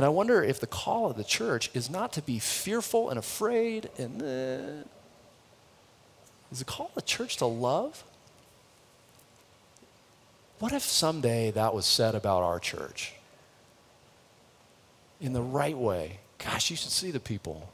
And 0.00 0.06
I 0.06 0.08
wonder 0.08 0.42
if 0.42 0.58
the 0.58 0.66
call 0.66 1.10
of 1.10 1.18
the 1.18 1.24
church 1.24 1.70
is 1.74 1.90
not 1.90 2.10
to 2.14 2.22
be 2.22 2.38
fearful 2.38 3.10
and 3.10 3.18
afraid 3.18 3.90
and 3.98 4.22
uh, 4.22 4.86
is 6.50 6.60
the 6.60 6.64
call 6.64 6.86
of 6.86 6.94
the 6.94 7.02
church 7.02 7.36
to 7.36 7.44
love? 7.44 8.02
What 10.58 10.72
if 10.72 10.80
someday 10.80 11.50
that 11.50 11.74
was 11.74 11.84
said 11.84 12.14
about 12.14 12.42
our 12.42 12.58
church? 12.58 13.12
In 15.20 15.34
the 15.34 15.42
right 15.42 15.76
way. 15.76 16.20
Gosh, 16.38 16.70
you 16.70 16.78
should 16.78 16.92
see 16.92 17.10
the 17.10 17.20
people 17.20 17.68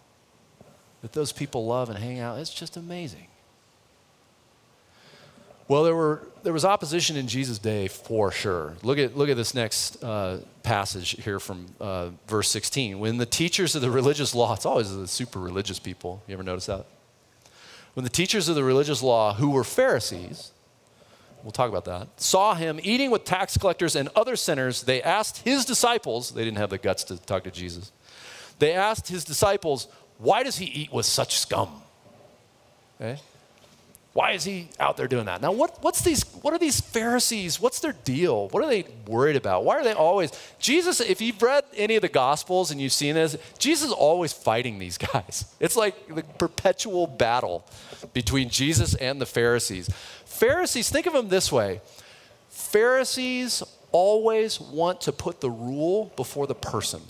that 1.02 1.12
those 1.12 1.30
people 1.30 1.64
love 1.64 1.90
and 1.90 1.98
hang 2.00 2.18
out. 2.18 2.40
It's 2.40 2.52
just 2.52 2.76
amazing. 2.76 3.28
Well, 5.68 5.82
there, 5.82 5.96
were, 5.96 6.22
there 6.44 6.52
was 6.52 6.64
opposition 6.64 7.16
in 7.16 7.26
Jesus' 7.26 7.58
day 7.58 7.88
for 7.88 8.30
sure. 8.30 8.74
Look 8.84 8.98
at, 8.98 9.16
look 9.16 9.28
at 9.28 9.36
this 9.36 9.52
next 9.52 10.02
uh, 10.02 10.38
passage 10.62 11.22
here 11.22 11.40
from 11.40 11.66
uh, 11.80 12.10
verse 12.28 12.48
16. 12.50 13.00
When 13.00 13.16
the 13.18 13.26
teachers 13.26 13.74
of 13.74 13.82
the 13.82 13.90
religious 13.90 14.32
law, 14.32 14.54
it's 14.54 14.64
always 14.64 14.94
the 14.94 15.08
super 15.08 15.40
religious 15.40 15.80
people. 15.80 16.22
You 16.28 16.34
ever 16.34 16.44
notice 16.44 16.66
that? 16.66 16.86
When 17.94 18.04
the 18.04 18.10
teachers 18.10 18.48
of 18.48 18.54
the 18.54 18.62
religious 18.62 19.02
law, 19.02 19.34
who 19.34 19.50
were 19.50 19.64
Pharisees, 19.64 20.52
we'll 21.42 21.50
talk 21.50 21.68
about 21.68 21.86
that, 21.86 22.20
saw 22.20 22.54
him 22.54 22.78
eating 22.82 23.10
with 23.10 23.24
tax 23.24 23.56
collectors 23.56 23.96
and 23.96 24.08
other 24.14 24.36
sinners, 24.36 24.82
they 24.82 25.02
asked 25.02 25.38
his 25.38 25.64
disciples, 25.64 26.30
they 26.30 26.44
didn't 26.44 26.58
have 26.58 26.70
the 26.70 26.78
guts 26.78 27.02
to 27.04 27.16
talk 27.16 27.42
to 27.44 27.50
Jesus, 27.50 27.90
They 28.58 28.72
asked 28.72 29.08
his 29.08 29.24
disciples, 29.24 29.88
Why 30.18 30.44
does 30.44 30.58
he 30.58 30.66
eat 30.66 30.92
with 30.92 31.06
such 31.06 31.38
scum? 31.38 31.82
Okay? 33.00 33.20
Why 34.16 34.30
is 34.30 34.44
he 34.44 34.68
out 34.80 34.96
there 34.96 35.08
doing 35.08 35.26
that? 35.26 35.42
Now, 35.42 35.52
what, 35.52 35.82
what's 35.82 36.00
these, 36.00 36.22
what 36.40 36.54
are 36.54 36.58
these 36.58 36.80
Pharisees? 36.80 37.60
What's 37.60 37.80
their 37.80 37.92
deal? 37.92 38.48
What 38.48 38.64
are 38.64 38.66
they 38.66 38.86
worried 39.06 39.36
about? 39.36 39.62
Why 39.62 39.76
are 39.76 39.84
they 39.84 39.92
always, 39.92 40.32
Jesus, 40.58 41.00
if 41.02 41.20
you've 41.20 41.42
read 41.42 41.64
any 41.76 41.96
of 41.96 42.00
the 42.00 42.08
Gospels 42.08 42.70
and 42.70 42.80
you've 42.80 42.94
seen 42.94 43.14
this, 43.14 43.36
Jesus 43.58 43.88
is 43.88 43.92
always 43.92 44.32
fighting 44.32 44.78
these 44.78 44.96
guys. 45.12 45.44
It's 45.60 45.76
like 45.76 46.08
the 46.08 46.22
perpetual 46.22 47.06
battle 47.06 47.66
between 48.14 48.48
Jesus 48.48 48.94
and 48.94 49.20
the 49.20 49.26
Pharisees. 49.26 49.90
Pharisees, 50.24 50.88
think 50.88 51.04
of 51.04 51.12
them 51.12 51.28
this 51.28 51.52
way 51.52 51.82
Pharisees 52.48 53.62
always 53.92 54.58
want 54.58 55.02
to 55.02 55.12
put 55.12 55.42
the 55.42 55.50
rule 55.50 56.10
before 56.16 56.46
the 56.46 56.54
person. 56.54 57.02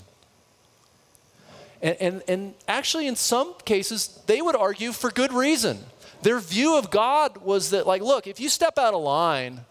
And, 1.81 1.95
and, 2.01 2.23
and 2.27 2.53
actually, 2.67 3.07
in 3.07 3.15
some 3.15 3.53
cases, 3.63 4.21
they 4.25 4.41
would 4.41 4.57
argue 4.57 4.91
for 4.91 5.09
good 5.09 5.31
reason. 5.31 5.85
Their 6.21 6.39
view 6.39 6.77
of 6.77 6.89
God 6.89 7.37
was 7.37 7.69
that, 7.69 7.85
like, 7.87 8.01
look, 8.01 8.27
if 8.27 8.39
you 8.39 8.49
step 8.49 8.77
out 8.77 8.93
of 8.93 9.01
line 9.01 9.61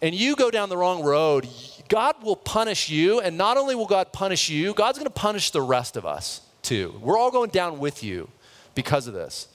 and 0.00 0.14
you 0.14 0.36
go 0.36 0.50
down 0.50 0.68
the 0.68 0.76
wrong 0.76 1.02
road, 1.02 1.48
God 1.88 2.22
will 2.22 2.36
punish 2.36 2.88
you. 2.88 3.20
And 3.20 3.38
not 3.38 3.56
only 3.56 3.74
will 3.74 3.86
God 3.86 4.12
punish 4.12 4.48
you, 4.48 4.74
God's 4.74 4.98
going 4.98 5.06
to 5.06 5.10
punish 5.10 5.50
the 5.50 5.62
rest 5.62 5.96
of 5.96 6.04
us 6.04 6.42
too. 6.62 6.98
We're 7.00 7.18
all 7.18 7.30
going 7.30 7.50
down 7.50 7.78
with 7.78 8.02
you 8.04 8.28
because 8.74 9.06
of 9.06 9.14
this. 9.14 9.48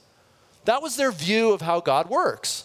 That 0.64 0.82
was 0.82 0.96
their 0.96 1.12
view 1.12 1.52
of 1.52 1.62
how 1.62 1.80
God 1.80 2.10
works. 2.10 2.64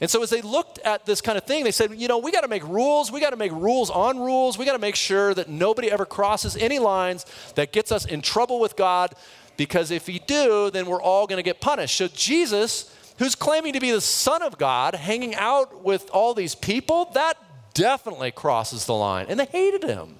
And 0.00 0.10
so 0.10 0.20
as 0.22 0.30
they 0.30 0.42
looked 0.42 0.80
at 0.80 1.06
this 1.06 1.20
kind 1.20 1.38
of 1.38 1.44
thing, 1.44 1.62
they 1.62 1.70
said, 1.70 1.94
you 1.94 2.08
know, 2.08 2.18
we 2.18 2.32
got 2.32 2.40
to 2.40 2.48
make 2.48 2.66
rules. 2.66 3.12
We 3.12 3.20
got 3.20 3.30
to 3.30 3.36
make 3.36 3.52
rules 3.52 3.88
on 3.88 4.18
rules. 4.18 4.58
We 4.58 4.64
got 4.64 4.72
to 4.72 4.80
make 4.80 4.96
sure 4.96 5.32
that 5.32 5.48
nobody 5.48 5.92
ever 5.92 6.04
crosses 6.04 6.56
any 6.56 6.80
lines 6.80 7.24
that 7.54 7.72
gets 7.72 7.92
us 7.92 8.04
in 8.04 8.20
trouble 8.20 8.58
with 8.58 8.74
God 8.74 9.14
because 9.62 9.92
if 9.92 10.08
we 10.08 10.18
do, 10.18 10.72
then 10.72 10.86
we're 10.86 11.00
all 11.00 11.24
going 11.28 11.36
to 11.36 11.42
get 11.44 11.60
punished. 11.60 11.96
So 11.96 12.08
Jesus, 12.08 12.92
who's 13.20 13.36
claiming 13.36 13.74
to 13.74 13.78
be 13.80 13.92
the 13.92 14.00
son 14.00 14.42
of 14.42 14.58
God, 14.58 14.96
hanging 14.96 15.36
out 15.36 15.84
with 15.84 16.10
all 16.10 16.34
these 16.34 16.56
people, 16.56 17.04
that 17.14 17.34
definitely 17.72 18.32
crosses 18.32 18.86
the 18.86 18.94
line. 18.94 19.26
And 19.28 19.38
they 19.38 19.44
hated 19.44 19.84
him. 19.84 20.16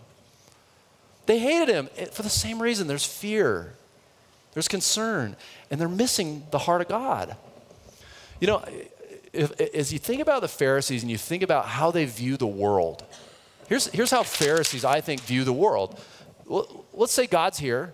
They 1.26 1.40
hated 1.40 1.68
him 1.68 1.88
eh, 1.96 2.04
for 2.04 2.22
the 2.22 2.30
same 2.30 2.62
reason. 2.62 2.86
There's 2.86 3.04
fear. 3.04 3.74
There's 4.52 4.68
concern, 4.68 5.34
and 5.72 5.80
they're 5.80 5.88
missing 5.88 6.46
the 6.52 6.58
heart 6.58 6.80
of 6.80 6.86
God. 6.86 7.34
You 8.38 8.46
know, 8.46 8.64
if, 9.32 9.60
as 9.60 9.92
you 9.92 9.98
think 9.98 10.22
about 10.22 10.40
the 10.40 10.46
Pharisees 10.46 11.02
and 11.02 11.10
you 11.10 11.18
think 11.18 11.42
about 11.42 11.66
how 11.66 11.90
they 11.90 12.04
view 12.04 12.36
the 12.36 12.46
world, 12.46 13.02
here's, 13.68 13.88
here's 13.88 14.12
how 14.12 14.22
Pharisees, 14.22 14.84
I 14.84 15.00
think, 15.00 15.20
view 15.22 15.42
the 15.42 15.52
world. 15.52 15.98
Let's 16.92 17.12
say 17.12 17.26
God's 17.26 17.58
here, 17.58 17.92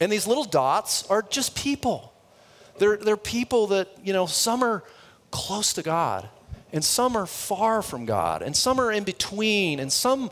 and 0.00 0.10
these 0.10 0.26
little 0.26 0.44
dots 0.44 1.08
are 1.10 1.22
just 1.22 1.54
people. 1.54 2.12
They're, 2.78 2.96
they're 2.96 3.16
people 3.16 3.68
that, 3.68 3.88
you 4.02 4.12
know, 4.12 4.26
some 4.26 4.62
are 4.62 4.82
close 5.30 5.72
to 5.74 5.82
God, 5.82 6.28
and 6.72 6.84
some 6.84 7.16
are 7.16 7.26
far 7.26 7.82
from 7.82 8.06
God, 8.06 8.42
and 8.42 8.56
some 8.56 8.80
are 8.80 8.90
in 8.90 9.04
between, 9.04 9.80
and 9.80 9.92
some, 9.92 10.30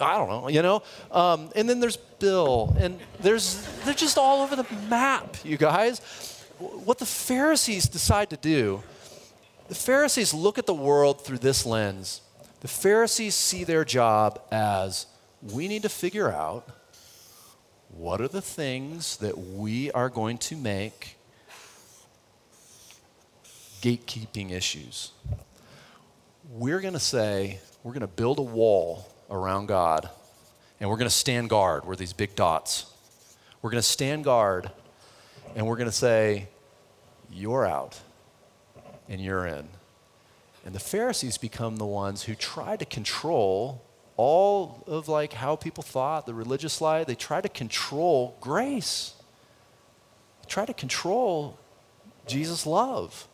I 0.00 0.16
don't 0.16 0.28
know, 0.28 0.48
you 0.48 0.62
know. 0.62 0.82
Um, 1.10 1.50
and 1.56 1.68
then 1.68 1.80
there's 1.80 1.96
Bill, 1.96 2.74
and 2.78 2.98
there's, 3.20 3.66
they're 3.84 3.94
just 3.94 4.16
all 4.16 4.42
over 4.42 4.56
the 4.56 4.66
map, 4.88 5.36
you 5.44 5.56
guys. 5.56 6.00
What 6.58 6.98
the 6.98 7.06
Pharisees 7.06 7.88
decide 7.88 8.30
to 8.30 8.36
do 8.36 8.82
the 9.68 9.74
Pharisees 9.74 10.34
look 10.34 10.58
at 10.58 10.66
the 10.66 10.74
world 10.74 11.24
through 11.24 11.38
this 11.38 11.64
lens. 11.64 12.20
The 12.60 12.68
Pharisees 12.68 13.34
see 13.34 13.64
their 13.64 13.84
job 13.84 14.40
as 14.52 15.06
we 15.42 15.68
need 15.68 15.82
to 15.82 15.88
figure 15.88 16.30
out 16.30 16.68
what 17.96 18.20
are 18.20 18.28
the 18.28 18.42
things 18.42 19.16
that 19.18 19.38
we 19.38 19.90
are 19.92 20.08
going 20.08 20.38
to 20.38 20.56
make 20.56 21.16
gatekeeping 23.84 24.50
issues. 24.50 25.12
We're 26.50 26.80
going 26.80 26.94
to 26.94 27.00
say, 27.00 27.60
we're 27.82 27.92
going 27.92 28.00
to 28.00 28.06
build 28.06 28.38
a 28.38 28.42
wall 28.42 29.06
around 29.30 29.66
God, 29.66 30.08
and 30.80 30.88
we're 30.88 30.96
going 30.96 31.08
to 31.08 31.14
stand 31.14 31.50
guard. 31.50 31.84
We're 31.84 31.94
these 31.94 32.14
big 32.14 32.34
dots. 32.34 32.86
We're 33.60 33.70
going 33.70 33.82
to 33.82 33.88
stand 33.88 34.24
guard, 34.24 34.70
and 35.54 35.66
we're 35.66 35.76
going 35.76 35.90
to 35.90 35.92
say, 35.92 36.48
You're 37.30 37.66
out 37.66 38.00
and 39.06 39.20
you're 39.20 39.46
in. 39.46 39.68
And 40.64 40.74
the 40.74 40.80
Pharisees 40.80 41.36
become 41.36 41.76
the 41.76 41.84
ones 41.84 42.22
who 42.22 42.34
try 42.34 42.76
to 42.76 42.86
control 42.86 43.82
all 44.16 44.84
of 44.86 45.08
like 45.08 45.32
how 45.32 45.56
people 45.56 45.82
thought, 45.82 46.26
the 46.26 46.34
religious 46.34 46.80
life. 46.80 47.06
They 47.06 47.14
try 47.14 47.40
to 47.40 47.48
control 47.48 48.36
grace. 48.40 49.14
They 50.42 50.48
try 50.48 50.66
to 50.66 50.74
control 50.74 51.58
Jesus' 52.26 52.66
love. 52.66 53.28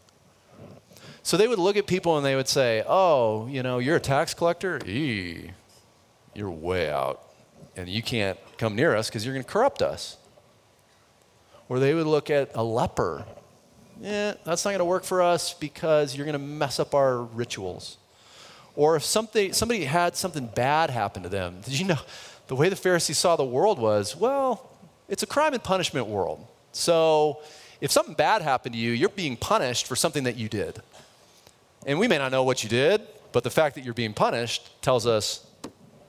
So 1.23 1.37
they 1.37 1.49
would 1.49 1.59
look 1.59 1.77
at 1.77 1.87
people 1.87 2.16
and 2.16 2.25
they 2.25 2.35
would 2.35 2.49
say, 2.49 2.83
"Oh, 2.87 3.47
you 3.47 3.62
know, 3.62 3.79
you're 3.79 3.97
a 3.97 4.01
tax 4.01 4.35
collector. 4.35 4.81
Eee, 4.87 5.51
you're 6.35 6.51
way 6.51 6.90
out, 6.90 7.23
and 7.77 7.88
you 7.88 8.03
can't 8.03 8.38
come 8.57 8.75
near 8.75 8.97
us 8.97 9.09
because 9.09 9.25
you're 9.25 9.35
going 9.35 9.45
to 9.45 9.51
corrupt 9.51 9.83
us." 9.83 10.16
Or 11.69 11.79
they 11.79 11.95
would 11.95 12.07
look 12.07 12.31
at 12.31 12.51
a 12.55 12.64
leper 12.64 13.27
yeah, 14.01 14.35
that's 14.45 14.64
not 14.64 14.71
going 14.71 14.79
to 14.79 14.85
work 14.87 15.05
for 15.05 15.21
us 15.21 15.53
because 15.53 16.16
you're 16.16 16.25
going 16.25 16.33
to 16.33 16.38
mess 16.38 16.81
up 16.81 16.95
our 16.95 17.23
rituals. 17.23 17.99
Or 18.76 18.96
if 18.96 19.04
something, 19.04 19.52
somebody 19.52 19.85
had 19.85 20.16
something 20.16 20.46
bad 20.46 20.90
happen 20.90 21.22
to 21.22 21.28
them, 21.28 21.61
did 21.62 21.78
you 21.78 21.87
know 21.87 21.98
the 22.46 22.56
way 22.56 22.68
the 22.68 22.76
Pharisees 22.76 23.18
saw 23.18 23.37
the 23.37 23.44
world 23.44 23.78
was, 23.78 24.16
well, 24.16 24.70
it's 25.09 25.22
a 25.22 25.26
crime 25.26 25.54
and 25.54 25.62
punishment 25.62 26.06
world. 26.06 26.46
So 26.72 27.42
if 27.80 27.90
something 27.90 28.14
bad 28.14 28.42
happened 28.42 28.74
to 28.74 28.78
you, 28.78 28.92
you're 28.92 29.09
being 29.09 29.37
punished 29.37 29.87
for 29.87 29.96
something 29.96 30.24
that 30.24 30.37
you 30.37 30.48
did. 30.48 30.80
And 31.87 31.98
we 31.98 32.09
may 32.09 32.18
not 32.18 32.33
know 32.33 32.42
what 32.42 32.62
you 32.62 32.68
did, 32.68 33.02
but 33.33 33.44
the 33.44 33.50
fact 33.50 33.74
that 33.76 33.85
you're 33.85 33.94
being 33.94 34.14
punished 34.14 34.83
tells 34.83 35.06
us 35.06 35.46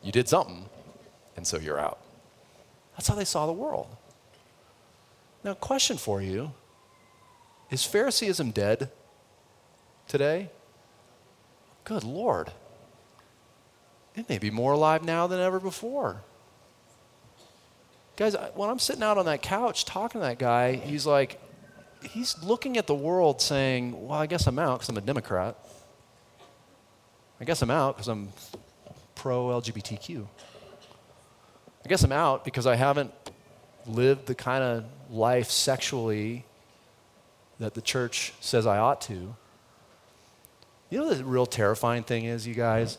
you 0.03 0.11
did 0.11 0.27
something, 0.27 0.65
and 1.35 1.45
so 1.45 1.57
you're 1.57 1.79
out. 1.79 1.99
That's 2.93 3.07
how 3.07 3.15
they 3.15 3.25
saw 3.25 3.45
the 3.45 3.53
world. 3.53 3.87
Now, 5.43 5.53
question 5.53 5.97
for 5.97 6.21
you 6.21 6.51
is 7.69 7.85
Phariseeism 7.85 8.51
dead 8.51 8.89
today? 10.07 10.49
Good 11.83 12.03
Lord. 12.03 12.51
It 14.15 14.27
may 14.29 14.37
be 14.37 14.51
more 14.51 14.73
alive 14.73 15.03
now 15.03 15.27
than 15.27 15.39
ever 15.39 15.59
before. 15.59 16.21
Guys, 18.17 18.35
when 18.55 18.69
I'm 18.69 18.79
sitting 18.79 19.03
out 19.03 19.17
on 19.17 19.25
that 19.25 19.41
couch 19.41 19.85
talking 19.85 20.21
to 20.21 20.27
that 20.27 20.37
guy, 20.37 20.73
he's 20.73 21.05
like, 21.05 21.39
he's 22.03 22.41
looking 22.43 22.77
at 22.77 22.87
the 22.87 22.95
world 22.95 23.41
saying, 23.41 24.07
Well, 24.07 24.19
I 24.19 24.27
guess 24.27 24.47
I'm 24.47 24.59
out 24.59 24.79
because 24.79 24.89
I'm 24.89 24.97
a 24.97 25.01
Democrat. 25.01 25.57
I 27.39 27.45
guess 27.45 27.61
I'm 27.61 27.71
out 27.71 27.95
because 27.95 28.07
I'm 28.07 28.29
pro 29.15 29.47
LGBTQ. 29.47 30.27
I 31.83 31.89
guess 31.89 32.03
I'm 32.03 32.11
out 32.11 32.45
because 32.45 32.67
I 32.67 32.75
haven't 32.75 33.11
lived 33.87 34.27
the 34.27 34.35
kind 34.35 34.63
of 34.63 34.85
life 35.09 35.49
sexually 35.49 36.45
that 37.59 37.73
the 37.73 37.81
church 37.81 38.33
says 38.39 38.67
I 38.67 38.77
ought 38.77 39.01
to. 39.01 39.35
You 40.91 40.99
know 40.99 41.13
the 41.13 41.23
real 41.23 41.45
terrifying 41.45 42.03
thing 42.03 42.25
is, 42.25 42.45
you 42.45 42.53
guys? 42.53 42.97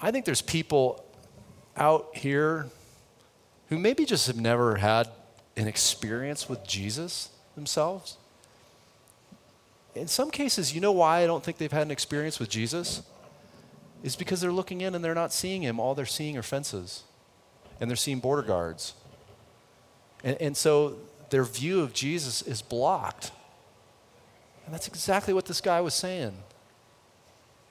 I 0.00 0.10
think 0.10 0.24
there's 0.24 0.40
people 0.40 1.04
out 1.76 2.08
here 2.16 2.66
who 3.68 3.78
maybe 3.78 4.06
just 4.06 4.26
have 4.26 4.40
never 4.40 4.76
had 4.76 5.08
an 5.54 5.68
experience 5.68 6.48
with 6.48 6.66
Jesus 6.66 7.28
themselves. 7.54 8.16
In 9.94 10.08
some 10.08 10.30
cases, 10.30 10.74
you 10.74 10.80
know 10.80 10.92
why 10.92 11.18
I 11.18 11.26
don't 11.26 11.44
think 11.44 11.58
they've 11.58 11.70
had 11.70 11.82
an 11.82 11.90
experience 11.90 12.40
with 12.40 12.48
Jesus? 12.48 13.02
Is 14.02 14.16
because 14.16 14.40
they're 14.40 14.50
looking 14.50 14.80
in 14.80 14.94
and 14.94 15.04
they're 15.04 15.14
not 15.14 15.32
seeing 15.32 15.60
him. 15.60 15.78
All 15.78 15.94
they're 15.94 16.06
seeing 16.06 16.38
are 16.38 16.42
fences, 16.42 17.02
and 17.80 17.90
they're 17.90 17.96
seeing 17.96 18.18
border 18.18 18.42
guards. 18.42 18.94
And, 20.24 20.40
and 20.40 20.56
so 20.56 20.96
their 21.28 21.44
view 21.44 21.82
of 21.82 21.92
Jesus 21.92 22.40
is 22.40 22.62
blocked. 22.62 23.30
And 24.64 24.72
that's 24.72 24.88
exactly 24.88 25.34
what 25.34 25.44
this 25.44 25.60
guy 25.60 25.82
was 25.82 25.92
saying. 25.92 26.32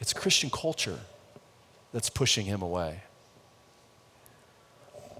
It's 0.01 0.13
Christian 0.13 0.49
culture 0.49 0.99
that's 1.93 2.09
pushing 2.09 2.47
him 2.47 2.63
away. 2.63 3.03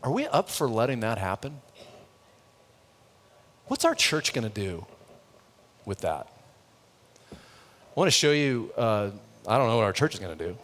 Are 0.03 0.11
we 0.11 0.25
up 0.27 0.49
for 0.49 0.67
letting 0.67 1.01
that 1.01 1.19
happen? 1.19 1.61
What's 3.67 3.85
our 3.85 3.93
church 3.93 4.33
going 4.33 4.43
to 4.43 4.53
do 4.53 4.85
with 5.85 5.99
that? 5.99 6.27
I 7.31 7.35
want 7.95 8.07
to 8.07 8.11
show 8.11 8.31
you, 8.31 8.73
uh, 8.75 9.11
I 9.47 9.57
don't 9.57 9.67
know 9.67 9.77
what 9.77 9.85
our 9.85 9.93
church 9.93 10.15
is 10.15 10.19
going 10.19 10.35
to 10.35 10.47
do. 10.47 10.57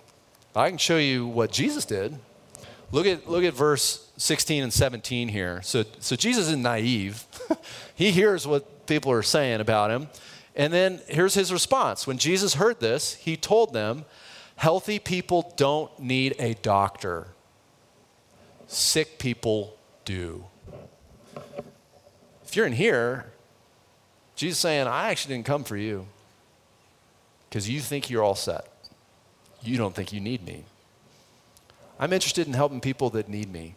I 0.55 0.69
can 0.69 0.79
show 0.79 0.97
you 0.97 1.27
what 1.27 1.51
Jesus 1.51 1.85
did. 1.85 2.17
Look 2.91 3.05
at, 3.05 3.29
look 3.29 3.43
at 3.43 3.53
verse 3.53 4.09
16 4.17 4.63
and 4.63 4.73
17 4.73 5.27
here. 5.27 5.61
So, 5.61 5.83
so 5.99 6.15
Jesus 6.15 6.47
is 6.47 6.57
naive. 6.57 7.23
he 7.95 8.11
hears 8.11 8.47
what 8.47 8.87
people 8.87 9.11
are 9.11 9.21
saying 9.21 9.61
about 9.61 9.91
him. 9.91 10.07
And 10.57 10.73
then 10.73 11.01
here's 11.07 11.35
his 11.35 11.53
response. 11.53 12.07
When 12.07 12.17
Jesus 12.17 12.55
heard 12.55 12.79
this, 12.79 13.13
he 13.13 13.37
told 13.37 13.73
them, 13.73 14.05
Healthy 14.55 14.97
people 14.97 15.53
don't 15.55 15.97
need 15.99 16.35
a 16.39 16.55
doctor, 16.55 17.27
sick 18.65 19.19
people 19.19 19.77
do. 20.03 20.45
If 22.43 22.55
you're 22.55 22.65
in 22.65 22.73
here, 22.73 23.27
Jesus 24.35 24.57
saying, 24.57 24.87
I 24.87 25.09
actually 25.09 25.35
didn't 25.35 25.45
come 25.45 25.63
for 25.63 25.77
you 25.77 26.07
because 27.47 27.69
you 27.69 27.79
think 27.79 28.09
you're 28.09 28.23
all 28.23 28.35
set. 28.35 28.67
You 29.61 29.77
don't 29.77 29.93
think 29.93 30.11
you 30.11 30.19
need 30.19 30.43
me. 30.43 30.63
I'm 31.99 32.13
interested 32.13 32.47
in 32.47 32.53
helping 32.53 32.81
people 32.81 33.11
that 33.11 33.29
need 33.29 33.51
me. 33.51 33.75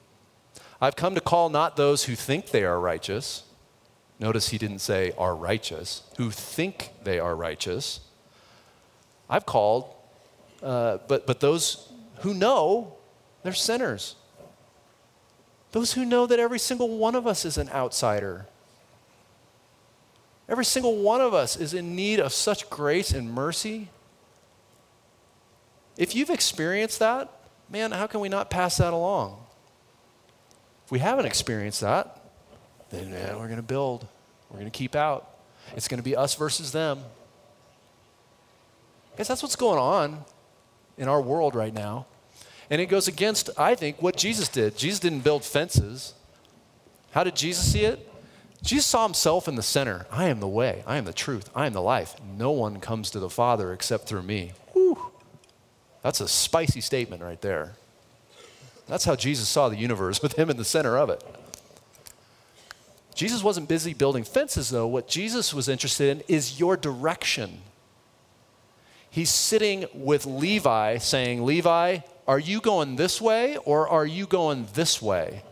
I've 0.80 0.96
come 0.96 1.14
to 1.14 1.20
call 1.20 1.50
not 1.50 1.76
those 1.76 2.04
who 2.04 2.14
think 2.14 2.50
they 2.50 2.64
are 2.64 2.80
righteous. 2.80 3.42
Notice 4.20 4.50
he 4.50 4.58
didn't 4.58 4.80
say 4.80 5.12
are 5.16 5.34
righteous, 5.34 6.02
who 6.18 6.30
think 6.30 6.90
they 7.02 7.18
are 7.18 7.34
righteous. 7.34 8.00
I've 9.30 9.46
called, 9.46 9.94
uh, 10.62 10.98
but, 11.08 11.26
but 11.26 11.40
those 11.40 11.90
who 12.20 12.34
know 12.34 12.96
they're 13.42 13.54
sinners. 13.54 14.16
Those 15.72 15.94
who 15.94 16.04
know 16.04 16.26
that 16.26 16.38
every 16.38 16.58
single 16.58 16.98
one 16.98 17.14
of 17.14 17.26
us 17.26 17.46
is 17.46 17.56
an 17.56 17.70
outsider. 17.70 18.46
Every 20.48 20.66
single 20.66 20.96
one 20.96 21.22
of 21.22 21.32
us 21.32 21.56
is 21.56 21.72
in 21.72 21.96
need 21.96 22.20
of 22.20 22.34
such 22.34 22.68
grace 22.68 23.12
and 23.12 23.32
mercy. 23.32 23.88
If 25.96 26.14
you've 26.14 26.30
experienced 26.30 26.98
that, 26.98 27.30
man, 27.70 27.92
how 27.92 28.06
can 28.06 28.20
we 28.20 28.28
not 28.28 28.50
pass 28.50 28.76
that 28.78 28.92
along? 28.92 29.38
If 30.84 30.90
we 30.90 30.98
haven't 30.98 31.26
experienced 31.26 31.80
that, 31.80 32.19
then 32.90 33.10
man, 33.10 33.38
we're 33.38 33.46
going 33.46 33.56
to 33.56 33.62
build. 33.62 34.06
We're 34.50 34.58
going 34.58 34.70
to 34.70 34.76
keep 34.76 34.94
out. 34.94 35.28
It's 35.76 35.88
going 35.88 35.98
to 35.98 36.04
be 36.04 36.16
us 36.16 36.34
versus 36.34 36.72
them. 36.72 37.00
Guys, 39.16 39.28
that's 39.28 39.42
what's 39.42 39.56
going 39.56 39.78
on 39.78 40.24
in 40.98 41.08
our 41.08 41.20
world 41.20 41.54
right 41.54 41.72
now. 41.72 42.06
And 42.68 42.80
it 42.80 42.86
goes 42.86 43.08
against, 43.08 43.50
I 43.58 43.74
think, 43.74 44.00
what 44.00 44.16
Jesus 44.16 44.48
did. 44.48 44.76
Jesus 44.76 45.00
didn't 45.00 45.20
build 45.20 45.44
fences. 45.44 46.14
How 47.10 47.24
did 47.24 47.34
Jesus 47.34 47.72
see 47.72 47.84
it? 47.84 48.06
Jesus 48.62 48.86
saw 48.86 49.04
himself 49.04 49.48
in 49.48 49.54
the 49.54 49.62
center. 49.62 50.06
I 50.10 50.26
am 50.28 50.40
the 50.40 50.48
way, 50.48 50.84
I 50.86 50.96
am 50.96 51.04
the 51.04 51.12
truth, 51.12 51.48
I 51.54 51.66
am 51.66 51.72
the 51.72 51.82
life. 51.82 52.14
No 52.36 52.50
one 52.50 52.78
comes 52.78 53.10
to 53.10 53.18
the 53.18 53.30
Father 53.30 53.72
except 53.72 54.06
through 54.06 54.22
me. 54.22 54.52
Whew. 54.74 55.10
That's 56.02 56.20
a 56.20 56.28
spicy 56.28 56.80
statement 56.80 57.22
right 57.22 57.40
there. 57.40 57.74
That's 58.86 59.04
how 59.04 59.16
Jesus 59.16 59.48
saw 59.48 59.68
the 59.68 59.76
universe, 59.76 60.22
with 60.22 60.34
him 60.34 60.50
in 60.50 60.56
the 60.56 60.64
center 60.64 60.98
of 60.98 61.10
it. 61.10 61.24
Jesus 63.20 63.42
wasn't 63.42 63.68
busy 63.68 63.92
building 63.92 64.24
fences, 64.24 64.70
though. 64.70 64.86
What 64.86 65.06
Jesus 65.06 65.52
was 65.52 65.68
interested 65.68 66.08
in 66.08 66.24
is 66.26 66.58
your 66.58 66.74
direction. 66.74 67.60
He's 69.10 69.28
sitting 69.28 69.84
with 69.92 70.24
Levi 70.24 70.96
saying, 70.96 71.44
Levi, 71.44 71.98
are 72.26 72.38
you 72.38 72.62
going 72.62 72.96
this 72.96 73.20
way 73.20 73.58
or 73.58 73.86
are 73.86 74.06
you 74.06 74.26
going 74.26 74.68
this 74.72 75.02
way? 75.02 75.42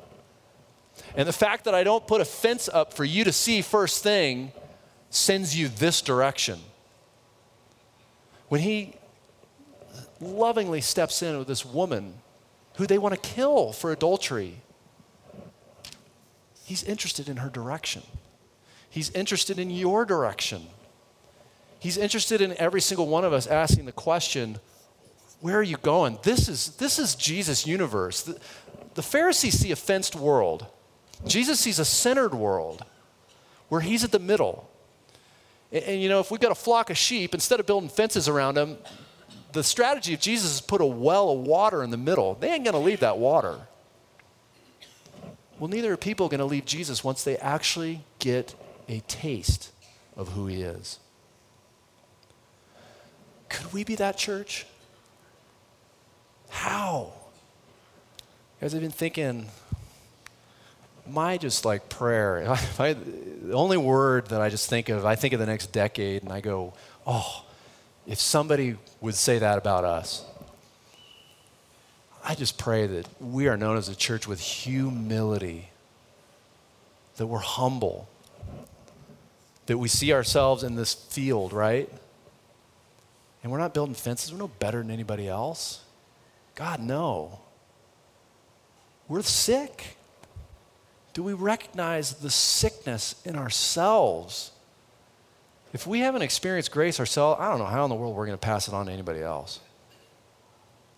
And 1.14 1.28
the 1.28 1.32
fact 1.34 1.66
that 1.66 1.74
I 1.74 1.84
don't 1.84 2.06
put 2.06 2.22
a 2.22 2.24
fence 2.24 2.70
up 2.72 2.94
for 2.94 3.04
you 3.04 3.22
to 3.24 3.32
see 3.32 3.60
first 3.60 4.02
thing 4.02 4.52
sends 5.10 5.54
you 5.54 5.68
this 5.68 6.00
direction. 6.00 6.60
When 8.48 8.62
he 8.62 8.94
lovingly 10.22 10.80
steps 10.80 11.22
in 11.22 11.36
with 11.36 11.48
this 11.48 11.66
woman 11.66 12.14
who 12.76 12.86
they 12.86 12.96
want 12.96 13.14
to 13.14 13.20
kill 13.20 13.74
for 13.74 13.92
adultery, 13.92 14.62
he's 16.68 16.82
interested 16.82 17.30
in 17.30 17.38
her 17.38 17.48
direction. 17.48 18.02
He's 18.90 19.08
interested 19.12 19.58
in 19.58 19.70
your 19.70 20.04
direction. 20.04 20.66
He's 21.80 21.96
interested 21.96 22.42
in 22.42 22.54
every 22.58 22.82
single 22.82 23.06
one 23.06 23.24
of 23.24 23.32
us 23.32 23.46
asking 23.46 23.86
the 23.86 23.92
question, 23.92 24.58
where 25.40 25.56
are 25.56 25.62
you 25.62 25.78
going? 25.78 26.18
This 26.24 26.46
is, 26.46 26.76
this 26.76 26.98
is 26.98 27.14
Jesus' 27.14 27.66
universe. 27.66 28.20
The, 28.20 28.38
the 28.94 29.02
Pharisees 29.02 29.58
see 29.58 29.72
a 29.72 29.76
fenced 29.76 30.14
world. 30.14 30.66
Jesus 31.26 31.58
sees 31.58 31.78
a 31.78 31.86
centered 31.86 32.34
world 32.34 32.84
where 33.70 33.80
he's 33.80 34.04
at 34.04 34.12
the 34.12 34.18
middle. 34.18 34.68
And, 35.72 35.84
and, 35.84 36.02
you 36.02 36.10
know, 36.10 36.20
if 36.20 36.30
we've 36.30 36.38
got 36.38 36.52
a 36.52 36.56
flock 36.56 36.90
of 36.90 36.98
sheep, 36.98 37.32
instead 37.32 37.60
of 37.60 37.66
building 37.66 37.88
fences 37.88 38.28
around 38.28 38.56
them, 38.56 38.76
the 39.52 39.64
strategy 39.64 40.12
of 40.12 40.20
Jesus 40.20 40.56
is 40.56 40.60
put 40.60 40.82
a 40.82 40.86
well 40.86 41.30
of 41.30 41.38
water 41.40 41.82
in 41.82 41.90
the 41.90 41.96
middle. 41.96 42.34
They 42.34 42.52
ain't 42.52 42.64
going 42.64 42.74
to 42.74 42.80
leave 42.80 43.00
that 43.00 43.16
water. 43.16 43.58
Well, 45.58 45.68
neither 45.68 45.92
are 45.92 45.96
people 45.96 46.28
going 46.28 46.38
to 46.38 46.44
leave 46.44 46.64
Jesus 46.64 47.02
once 47.02 47.24
they 47.24 47.36
actually 47.38 48.02
get 48.18 48.54
a 48.88 49.00
taste 49.00 49.72
of 50.16 50.30
who 50.30 50.46
he 50.46 50.62
is. 50.62 50.98
Could 53.48 53.72
we 53.72 53.82
be 53.82 53.94
that 53.96 54.16
church? 54.16 54.66
How? 56.50 57.12
Guys, 58.60 58.74
I've 58.74 58.80
been 58.80 58.90
thinking, 58.90 59.46
my 61.06 61.38
just 61.38 61.64
like 61.64 61.88
prayer, 61.88 62.38
if 62.52 62.80
I, 62.80 62.92
the 62.92 63.54
only 63.54 63.76
word 63.76 64.28
that 64.28 64.40
I 64.40 64.48
just 64.48 64.68
think 64.68 64.88
of, 64.88 65.04
I 65.04 65.16
think 65.16 65.32
of 65.34 65.40
the 65.40 65.46
next 65.46 65.72
decade 65.72 66.22
and 66.22 66.32
I 66.32 66.40
go, 66.40 66.74
oh, 67.06 67.44
if 68.06 68.20
somebody 68.20 68.76
would 69.00 69.14
say 69.14 69.38
that 69.38 69.58
about 69.58 69.84
us, 69.84 70.24
I 72.28 72.34
just 72.34 72.58
pray 72.58 72.86
that 72.86 73.08
we 73.22 73.48
are 73.48 73.56
known 73.56 73.78
as 73.78 73.88
a 73.88 73.96
church 73.96 74.28
with 74.28 74.38
humility, 74.38 75.70
that 77.16 77.26
we're 77.26 77.38
humble, 77.38 78.06
that 79.64 79.78
we 79.78 79.88
see 79.88 80.12
ourselves 80.12 80.62
in 80.62 80.74
this 80.74 80.92
field, 80.92 81.54
right? 81.54 81.90
And 83.42 83.50
we're 83.50 83.58
not 83.58 83.72
building 83.72 83.94
fences, 83.94 84.30
we're 84.30 84.38
no 84.38 84.48
better 84.48 84.82
than 84.82 84.90
anybody 84.90 85.26
else. 85.26 85.82
God, 86.54 86.80
no. 86.80 87.40
We're 89.08 89.22
sick. 89.22 89.96
Do 91.14 91.22
we 91.22 91.32
recognize 91.32 92.12
the 92.12 92.30
sickness 92.30 93.14
in 93.24 93.36
ourselves? 93.36 94.52
If 95.72 95.86
we 95.86 96.00
haven't 96.00 96.20
experienced 96.20 96.72
grace 96.72 97.00
ourselves, 97.00 97.40
I 97.40 97.48
don't 97.48 97.58
know 97.58 97.64
how 97.64 97.84
in 97.84 97.88
the 97.88 97.96
world 97.96 98.14
we're 98.14 98.26
going 98.26 98.38
to 98.38 98.46
pass 98.46 98.68
it 98.68 98.74
on 98.74 98.84
to 98.84 98.92
anybody 98.92 99.22
else. 99.22 99.60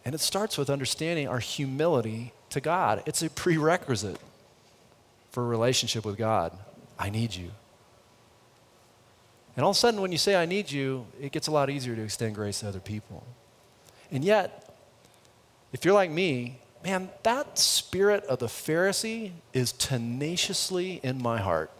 And 0.04 0.14
it 0.14 0.20
starts 0.20 0.56
with 0.56 0.70
understanding 0.70 1.28
our 1.28 1.38
humility 1.38 2.32
to 2.50 2.60
God. 2.60 3.02
It's 3.06 3.22
a 3.22 3.30
prerequisite 3.30 4.18
for 5.30 5.42
a 5.42 5.46
relationship 5.46 6.04
with 6.04 6.16
God. 6.16 6.52
I 6.98 7.10
need 7.10 7.34
you. 7.34 7.50
And 9.56 9.64
all 9.64 9.70
of 9.70 9.76
a 9.76 9.78
sudden, 9.78 10.00
when 10.00 10.12
you 10.12 10.18
say, 10.18 10.36
I 10.36 10.46
need 10.46 10.70
you, 10.70 11.06
it 11.20 11.32
gets 11.32 11.46
a 11.46 11.50
lot 11.50 11.70
easier 11.70 11.94
to 11.94 12.02
extend 12.02 12.34
grace 12.34 12.60
to 12.60 12.68
other 12.68 12.80
people. 12.80 13.26
And 14.10 14.24
yet, 14.24 14.74
if 15.72 15.84
you're 15.84 15.94
like 15.94 16.10
me, 16.10 16.58
man, 16.82 17.10
that 17.22 17.58
spirit 17.58 18.24
of 18.24 18.38
the 18.38 18.46
Pharisee 18.46 19.32
is 19.52 19.72
tenaciously 19.72 21.00
in 21.02 21.20
my 21.22 21.38
heart. 21.38 21.70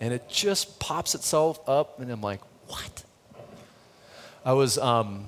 And 0.00 0.12
it 0.12 0.28
just 0.28 0.78
pops 0.78 1.14
itself 1.14 1.58
up, 1.68 1.98
and 2.00 2.10
I'm 2.10 2.20
like, 2.20 2.40
what? 2.66 3.04
I 4.44 4.52
was, 4.52 4.78
um, 4.78 5.26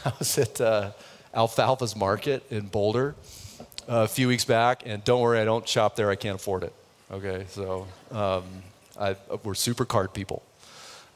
I 0.04 0.12
was 0.18 0.38
at 0.38 0.60
uh, 0.60 0.90
Alfalfa's 1.34 1.96
Market 1.96 2.44
in 2.50 2.66
Boulder 2.66 3.14
uh, 3.88 4.02
a 4.02 4.08
few 4.08 4.28
weeks 4.28 4.44
back, 4.44 4.82
and 4.86 5.02
don't 5.04 5.20
worry, 5.20 5.40
I 5.40 5.44
don't 5.44 5.66
shop 5.66 5.96
there. 5.96 6.10
I 6.10 6.16
can't 6.16 6.36
afford 6.36 6.62
it. 6.62 6.72
Okay, 7.10 7.46
so 7.48 7.86
um, 8.10 8.44
I, 8.98 9.16
we're 9.42 9.54
super 9.54 9.84
card 9.84 10.12
people. 10.12 10.42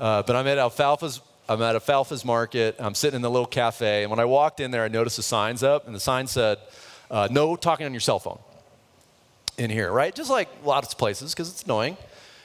Uh, 0.01 0.23
but 0.23 0.37
I'm 0.37 0.47
at 0.47 0.59
Alfalfa's 0.59 1.21
I'm 1.49 1.61
at 1.61 1.75
Alfalfa's 1.75 2.25
Market. 2.25 2.77
I'm 2.79 2.95
sitting 2.95 3.17
in 3.17 3.23
the 3.23 3.31
little 3.31 3.47
cafe. 3.47 4.03
And 4.03 4.11
when 4.11 4.21
I 4.21 4.25
walked 4.25 4.61
in 4.61 4.71
there, 4.71 4.85
I 4.85 4.89
noticed 4.89 5.17
the 5.17 5.23
signs 5.23 5.63
up, 5.63 5.87
and 5.87 5.95
the 5.95 6.01
sign 6.01 6.27
said, 6.27 6.59
uh, 7.11 7.29
no 7.31 7.57
talking 7.57 7.85
on 7.85 7.93
your 7.93 8.01
cell 8.01 8.19
phone 8.19 8.39
in 9.59 9.69
here, 9.69 9.91
right? 9.93 10.15
Just 10.15 10.31
like 10.31 10.49
lots 10.65 10.93
of 10.93 10.99
places, 10.99 11.35
because 11.35 11.51
it's 11.51 11.65
annoying. 11.65 11.97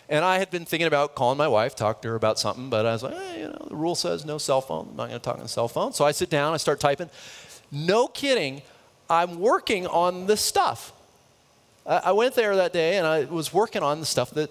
And 0.09 0.23
I 0.23 0.39
had 0.39 0.49
been 0.49 0.65
thinking 0.65 0.87
about 0.87 1.15
calling 1.15 1.37
my 1.37 1.47
wife, 1.47 1.75
talk 1.75 2.01
to 2.03 2.07
her 2.09 2.15
about 2.15 2.39
something, 2.39 2.69
but 2.69 2.85
I 2.85 2.93
was 2.93 3.03
like, 3.03 3.15
you 3.37 3.47
know, 3.47 3.67
the 3.69 3.75
rule 3.75 3.95
says 3.95 4.25
no 4.25 4.37
cell 4.37 4.61
phone. 4.61 4.87
I'm 4.91 4.95
not 4.95 5.09
going 5.09 5.19
to 5.19 5.23
talk 5.23 5.35
on 5.35 5.43
the 5.43 5.49
cell 5.49 5.67
phone. 5.67 5.91
So 5.91 6.05
I 6.05 6.11
sit 6.11 6.29
down, 6.29 6.53
I 6.53 6.57
start 6.57 6.79
typing. 6.79 7.09
No 7.71 8.07
kidding, 8.07 8.61
I'm 9.09 9.39
working 9.39 9.85
on 9.87 10.27
this 10.27 10.41
stuff. 10.41 10.93
I 11.85 12.11
went 12.11 12.35
there 12.35 12.55
that 12.57 12.73
day 12.73 12.97
and 12.97 13.07
I 13.07 13.23
was 13.25 13.53
working 13.53 13.81
on 13.81 14.01
the 14.01 14.05
stuff 14.05 14.31
that 14.31 14.49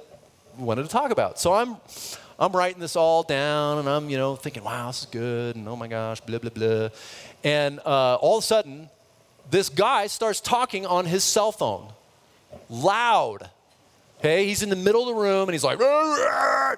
we 0.58 0.64
wanted 0.64 0.84
to 0.84 0.88
talk 0.88 1.10
about. 1.10 1.38
So 1.38 1.52
I'm 1.52 1.76
I'm 2.38 2.52
writing 2.52 2.80
this 2.80 2.96
all 2.96 3.22
down 3.22 3.78
and 3.78 3.88
I'm, 3.88 4.10
you 4.10 4.18
know, 4.18 4.36
thinking, 4.36 4.62
wow, 4.62 4.88
this 4.88 5.00
is 5.00 5.06
good. 5.06 5.56
And 5.56 5.66
oh 5.68 5.76
my 5.76 5.88
gosh, 5.88 6.20
blah, 6.20 6.38
blah, 6.38 6.50
blah. 6.50 6.88
And 7.42 7.78
uh, 7.80 8.16
all 8.16 8.38
of 8.38 8.44
a 8.44 8.46
sudden, 8.46 8.90
this 9.50 9.68
guy 9.68 10.06
starts 10.06 10.40
talking 10.40 10.84
on 10.86 11.06
his 11.06 11.24
cell 11.24 11.52
phone 11.52 11.92
loud. 12.68 13.48
Okay, 14.18 14.46
he's 14.46 14.62
in 14.62 14.70
the 14.70 14.76
middle 14.76 15.02
of 15.02 15.14
the 15.14 15.20
room 15.20 15.42
and 15.48 15.52
he's 15.52 15.64
like 15.64 15.78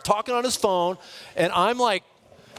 talking 0.03 0.35
on 0.35 0.45
his 0.45 0.57
phone. 0.57 0.99
And 1.37 1.53
I'm 1.53 1.79
like, 1.79 2.03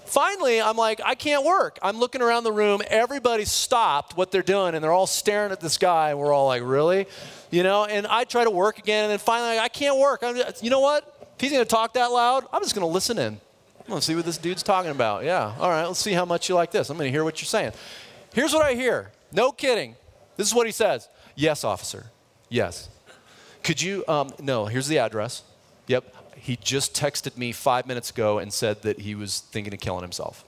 finally, 0.05 0.61
I'm 0.61 0.77
like, 0.77 1.01
I 1.03 1.15
can't 1.15 1.45
work. 1.45 1.79
I'm 1.81 1.97
looking 1.97 2.21
around 2.21 2.43
the 2.43 2.51
room. 2.51 2.81
Everybody 2.87 3.45
stopped 3.45 4.15
what 4.15 4.31
they're 4.31 4.41
doing 4.41 4.75
and 4.75 4.83
they're 4.83 4.91
all 4.91 5.07
staring 5.07 5.51
at 5.51 5.59
this 5.59 5.77
guy. 5.77 6.11
And 6.11 6.19
we're 6.19 6.33
all 6.33 6.47
like, 6.47 6.63
really? 6.63 7.07
You 7.51 7.63
know, 7.63 7.85
and 7.85 8.07
I 8.07 8.23
try 8.23 8.43
to 8.43 8.49
work 8.49 8.79
again. 8.79 9.05
And 9.05 9.11
then 9.11 9.19
finally, 9.19 9.59
I 9.59 9.67
can't 9.67 9.97
work. 9.97 10.21
I'm 10.23 10.35
just, 10.35 10.63
you 10.63 10.69
know 10.69 10.79
what? 10.79 11.29
If 11.35 11.41
he's 11.41 11.51
going 11.51 11.63
to 11.63 11.69
talk 11.69 11.93
that 11.93 12.07
loud, 12.07 12.45
I'm 12.51 12.61
just 12.61 12.75
going 12.75 12.87
to 12.87 12.93
listen 12.93 13.17
in. 13.17 13.39
I'm 13.79 13.87
going 13.87 14.01
to 14.01 14.05
see 14.05 14.15
what 14.15 14.25
this 14.25 14.37
dude's 14.37 14.61
talking 14.61 14.91
about. 14.91 15.23
Yeah, 15.23 15.55
all 15.59 15.69
right, 15.69 15.85
let's 15.85 15.99
see 15.99 16.13
how 16.13 16.25
much 16.25 16.47
you 16.47 16.53
like 16.53 16.69
this. 16.69 16.89
I'm 16.89 16.97
going 16.97 17.07
to 17.07 17.11
hear 17.11 17.23
what 17.23 17.41
you're 17.41 17.47
saying. 17.47 17.71
Here's 18.33 18.53
what 18.53 18.61
I 18.63 18.75
hear. 18.75 19.11
No 19.31 19.51
kidding. 19.51 19.95
This 20.37 20.47
is 20.47 20.53
what 20.53 20.67
he 20.67 20.71
says 20.71 21.09
Yes, 21.35 21.63
officer. 21.63 22.05
Yes. 22.49 22.89
Could 23.63 23.81
you, 23.81 24.03
um, 24.07 24.31
no, 24.41 24.65
here's 24.65 24.87
the 24.87 24.99
address. 24.99 25.43
Yep. 25.87 26.15
He 26.35 26.55
just 26.55 26.95
texted 26.95 27.37
me 27.37 27.51
five 27.51 27.85
minutes 27.85 28.09
ago 28.09 28.39
and 28.39 28.51
said 28.53 28.81
that 28.83 28.99
he 28.99 29.15
was 29.15 29.39
thinking 29.39 29.73
of 29.73 29.79
killing 29.79 30.01
himself. 30.01 30.45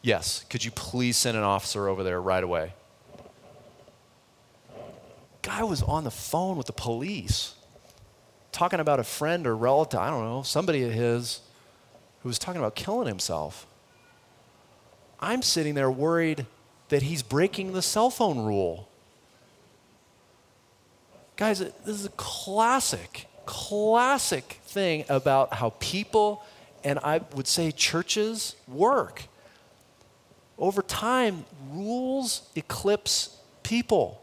Yes. 0.00 0.44
Could 0.48 0.64
you 0.64 0.70
please 0.70 1.16
send 1.16 1.36
an 1.36 1.42
officer 1.42 1.88
over 1.88 2.02
there 2.02 2.20
right 2.20 2.42
away? 2.42 2.72
Guy 5.42 5.64
was 5.64 5.82
on 5.82 6.04
the 6.04 6.10
phone 6.10 6.56
with 6.56 6.66
the 6.66 6.72
police 6.72 7.54
talking 8.52 8.80
about 8.80 9.00
a 9.00 9.04
friend 9.04 9.46
or 9.46 9.56
relative, 9.56 9.98
I 9.98 10.10
don't 10.10 10.24
know, 10.24 10.42
somebody 10.42 10.84
of 10.84 10.92
his 10.92 11.40
who 12.22 12.28
was 12.28 12.38
talking 12.38 12.60
about 12.60 12.76
killing 12.76 13.08
himself. 13.08 13.66
I'm 15.18 15.42
sitting 15.42 15.74
there 15.74 15.90
worried 15.90 16.46
that 16.88 17.02
he's 17.02 17.22
breaking 17.22 17.72
the 17.72 17.82
cell 17.82 18.10
phone 18.10 18.38
rule. 18.38 18.88
Guys, 21.42 21.60
uh, 21.60 21.72
this 21.84 21.98
is 21.98 22.06
a 22.06 22.10
classic, 22.10 23.26
classic 23.46 24.60
thing 24.62 25.04
about 25.08 25.54
how 25.54 25.74
people 25.80 26.44
and 26.84 27.00
I 27.02 27.20
would 27.34 27.48
say 27.48 27.72
churches 27.72 28.54
work. 28.68 29.24
Over 30.56 30.82
time, 30.82 31.44
rules 31.72 32.48
eclipse 32.54 33.38
people. 33.64 34.22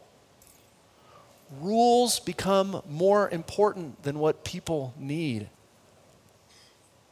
Rules 1.60 2.20
become 2.20 2.80
more 2.88 3.28
important 3.28 4.02
than 4.02 4.18
what 4.18 4.42
people 4.42 4.94
need. 4.98 5.50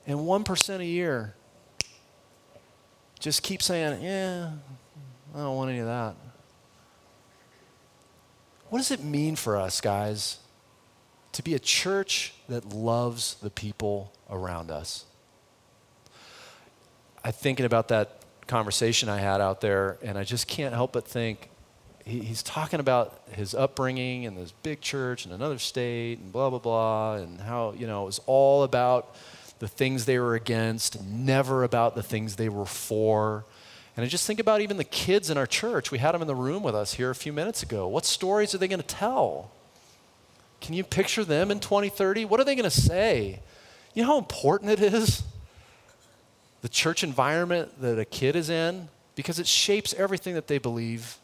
And 0.07 0.21
1% 0.21 0.79
a 0.79 0.87
year 0.87 1.35
just 3.21 3.43
keep 3.43 3.61
saying, 3.61 4.03
yeah, 4.03 4.53
I 5.35 5.39
don't 5.39 5.55
want 5.55 5.69
any 5.69 5.81
of 5.81 5.87
that. 5.87 6.17
What 8.71 8.79
does 8.79 8.91
it 8.91 9.03
mean 9.03 9.35
for 9.35 9.57
us, 9.57 9.81
guys, 9.81 10.39
to 11.33 11.43
be 11.43 11.55
a 11.55 11.59
church 11.59 12.35
that 12.49 12.69
loves 12.69 13.37
the 13.37 13.51
people 13.51 14.13
around 14.29 14.71
us? 14.71 15.07
I'm 17.25 17.33
thinking 17.33 17.65
about 17.65 17.89
that 17.89 18.21
conversation 18.47 19.09
I 19.09 19.19
had 19.19 19.41
out 19.41 19.61
there, 19.61 19.99
and 20.03 20.19
I 20.19 20.25
just 20.25 20.49
can't 20.49 20.75
help 20.75 20.93
but 20.93 21.07
think 21.07 21.49
he, 22.05 22.21
he's 22.21 22.43
talking 22.43 22.81
about 22.81 23.21
his 23.33 23.55
upbringing 23.55 24.27
and 24.27 24.37
this 24.37 24.53
big 24.63 24.81
church 24.81 25.25
and 25.25 25.35
another 25.35 25.59
state 25.59 26.19
and 26.19 26.33
blah, 26.33 26.51
blah, 26.51 26.59
blah, 26.59 27.15
and 27.15 27.41
how, 27.41 27.75
you 27.77 27.87
know, 27.87 28.03
it 28.03 28.07
was 28.07 28.21
all 28.27 28.65
about 28.65 29.15
the 29.61 29.69
things 29.69 30.05
they 30.05 30.19
were 30.19 30.35
against, 30.35 31.03
never 31.03 31.65
about 31.65 31.95
the 31.95 32.03
things 32.03 32.37
they 32.37 32.49
were 32.49 32.67
for. 32.67 33.45
And 33.99 34.05
I 34.05 34.09
just 34.09 34.29
think 34.29 34.39
about 34.39 34.61
even 34.61 34.77
the 34.77 34.85
kids 34.85 35.29
in 35.29 35.37
our 35.37 35.45
church. 35.45 35.91
We 35.91 35.99
had 35.99 36.13
them 36.13 36.23
in 36.23 36.29
the 36.29 36.35
room 36.37 36.63
with 36.63 36.77
us 36.77 36.95
here 36.95 37.11
a 37.11 37.17
few 37.17 37.33
minutes 37.33 37.65
ago. 37.65 37.89
What 37.89 38.05
stories 38.07 38.55
are 38.55 38.59
they 38.59 38.69
going 38.69 38.81
to 38.81 38.87
tell? 38.87 39.51
Can 40.61 40.75
you 40.75 40.85
picture 40.85 41.25
them 41.25 41.51
in 41.51 41.59
2030? 41.59 42.25
What 42.25 42.39
are 42.39 42.45
they 42.45 42.55
going 42.55 42.63
to 42.63 42.71
say? 42.71 43.41
You 43.95 44.03
know 44.03 44.11
how 44.11 44.19
important 44.19 44.71
it 44.71 44.81
is? 44.81 45.25
The 46.63 46.69
church 46.69 47.03
environment 47.03 47.81
that 47.81 47.99
a 47.99 48.05
kid 48.05 48.37
is 48.37 48.49
in, 48.49 48.89
because 49.17 49.41
it 49.41 49.49
shapes 49.49 49.93
everything 49.95 50.35
that 50.35 50.47
they 50.47 50.59
believe 50.59 51.17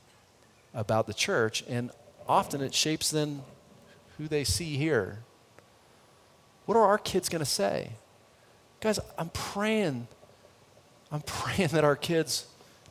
about 0.75 1.07
the 1.07 1.15
church, 1.15 1.63
and 1.69 1.93
often 2.27 2.61
it 2.61 2.75
shapes 2.75 3.09
then 3.09 3.45
who 4.19 4.27
they 4.27 4.43
see 4.43 4.77
here. 4.77 5.21
What 6.67 6.77
are 6.77 6.89
our 6.89 6.99
kids 6.99 7.29
going 7.29 7.39
to 7.39 7.47
say? 7.47 7.91
Guys, 8.81 8.99
I'm 9.17 9.29
praying. 9.29 10.09
I'm 11.13 11.21
praying 11.25 11.69
that 11.69 11.85
our 11.85 11.95
kids 11.95 12.49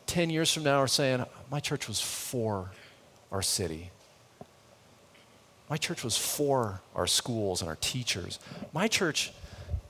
10 0.07 0.29
years 0.29 0.53
from 0.53 0.63
now 0.63 0.77
are 0.77 0.87
saying, 0.87 1.25
My 1.49 1.59
church 1.59 1.87
was 1.87 2.01
for 2.01 2.71
our 3.31 3.41
city. 3.41 3.91
My 5.69 5.77
church 5.77 6.03
was 6.03 6.17
for 6.17 6.81
our 6.95 7.07
schools 7.07 7.61
and 7.61 7.69
our 7.69 7.77
teachers. 7.77 8.39
My 8.73 8.87
church, 8.87 9.31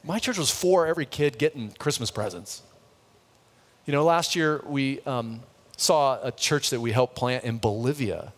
my 0.03 0.19
church 0.19 0.37
was 0.37 0.49
for 0.49 0.87
every 0.87 1.05
kid 1.05 1.37
getting 1.37 1.71
Christmas 1.71 2.11
presents. 2.11 2.61
You 3.85 3.91
know, 3.91 4.03
last 4.03 4.35
year 4.35 4.63
we 4.65 5.01
um, 5.01 5.41
saw 5.75 6.19
a 6.23 6.31
church 6.31 6.69
that 6.69 6.79
we 6.79 6.91
helped 6.91 7.15
plant 7.15 7.43
in 7.43 7.57
Bolivia 7.57 8.31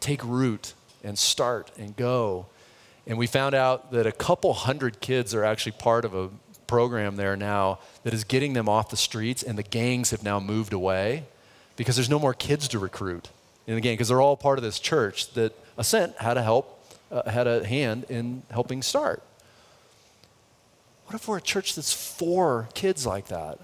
take 0.00 0.24
root 0.24 0.74
and 1.04 1.18
start 1.18 1.70
and 1.78 1.94
go. 1.94 2.46
And 3.06 3.18
we 3.18 3.26
found 3.26 3.54
out 3.54 3.92
that 3.92 4.06
a 4.06 4.12
couple 4.12 4.52
hundred 4.52 5.00
kids 5.00 5.34
are 5.34 5.44
actually 5.44 5.72
part 5.72 6.04
of 6.04 6.14
a 6.14 6.30
program 6.70 7.16
there 7.16 7.34
now 7.34 7.80
that 8.04 8.14
is 8.14 8.22
getting 8.22 8.52
them 8.52 8.68
off 8.68 8.90
the 8.90 8.96
streets, 8.96 9.42
and 9.42 9.58
the 9.58 9.64
gangs 9.64 10.12
have 10.12 10.22
now 10.22 10.38
moved 10.38 10.72
away 10.72 11.24
because 11.74 11.96
there's 11.96 12.08
no 12.08 12.20
more 12.20 12.32
kids 12.32 12.68
to 12.68 12.78
recruit 12.78 13.28
in 13.66 13.74
the 13.74 13.80
gang 13.80 13.94
because 13.94 14.06
they're 14.06 14.20
all 14.20 14.36
part 14.36 14.56
of 14.56 14.62
this 14.62 14.78
church 14.78 15.32
that 15.34 15.52
Ascent 15.76 16.16
had 16.18 16.36
a 16.36 16.42
help, 16.44 16.80
uh, 17.10 17.28
had 17.28 17.48
a 17.48 17.66
hand 17.66 18.04
in 18.08 18.44
helping 18.52 18.82
start. 18.82 19.20
What 21.06 21.16
if 21.16 21.26
we're 21.26 21.38
a 21.38 21.42
church 21.42 21.74
that's 21.74 21.92
for 21.92 22.68
kids 22.72 23.04
like 23.04 23.26
that? 23.26 23.58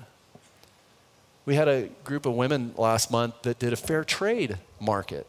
We 1.44 1.54
had 1.54 1.68
a 1.68 1.88
group 2.02 2.26
of 2.26 2.34
women 2.34 2.74
last 2.76 3.12
month 3.12 3.42
that 3.42 3.60
did 3.60 3.72
a 3.72 3.76
fair 3.76 4.02
trade 4.02 4.58
market 4.80 5.28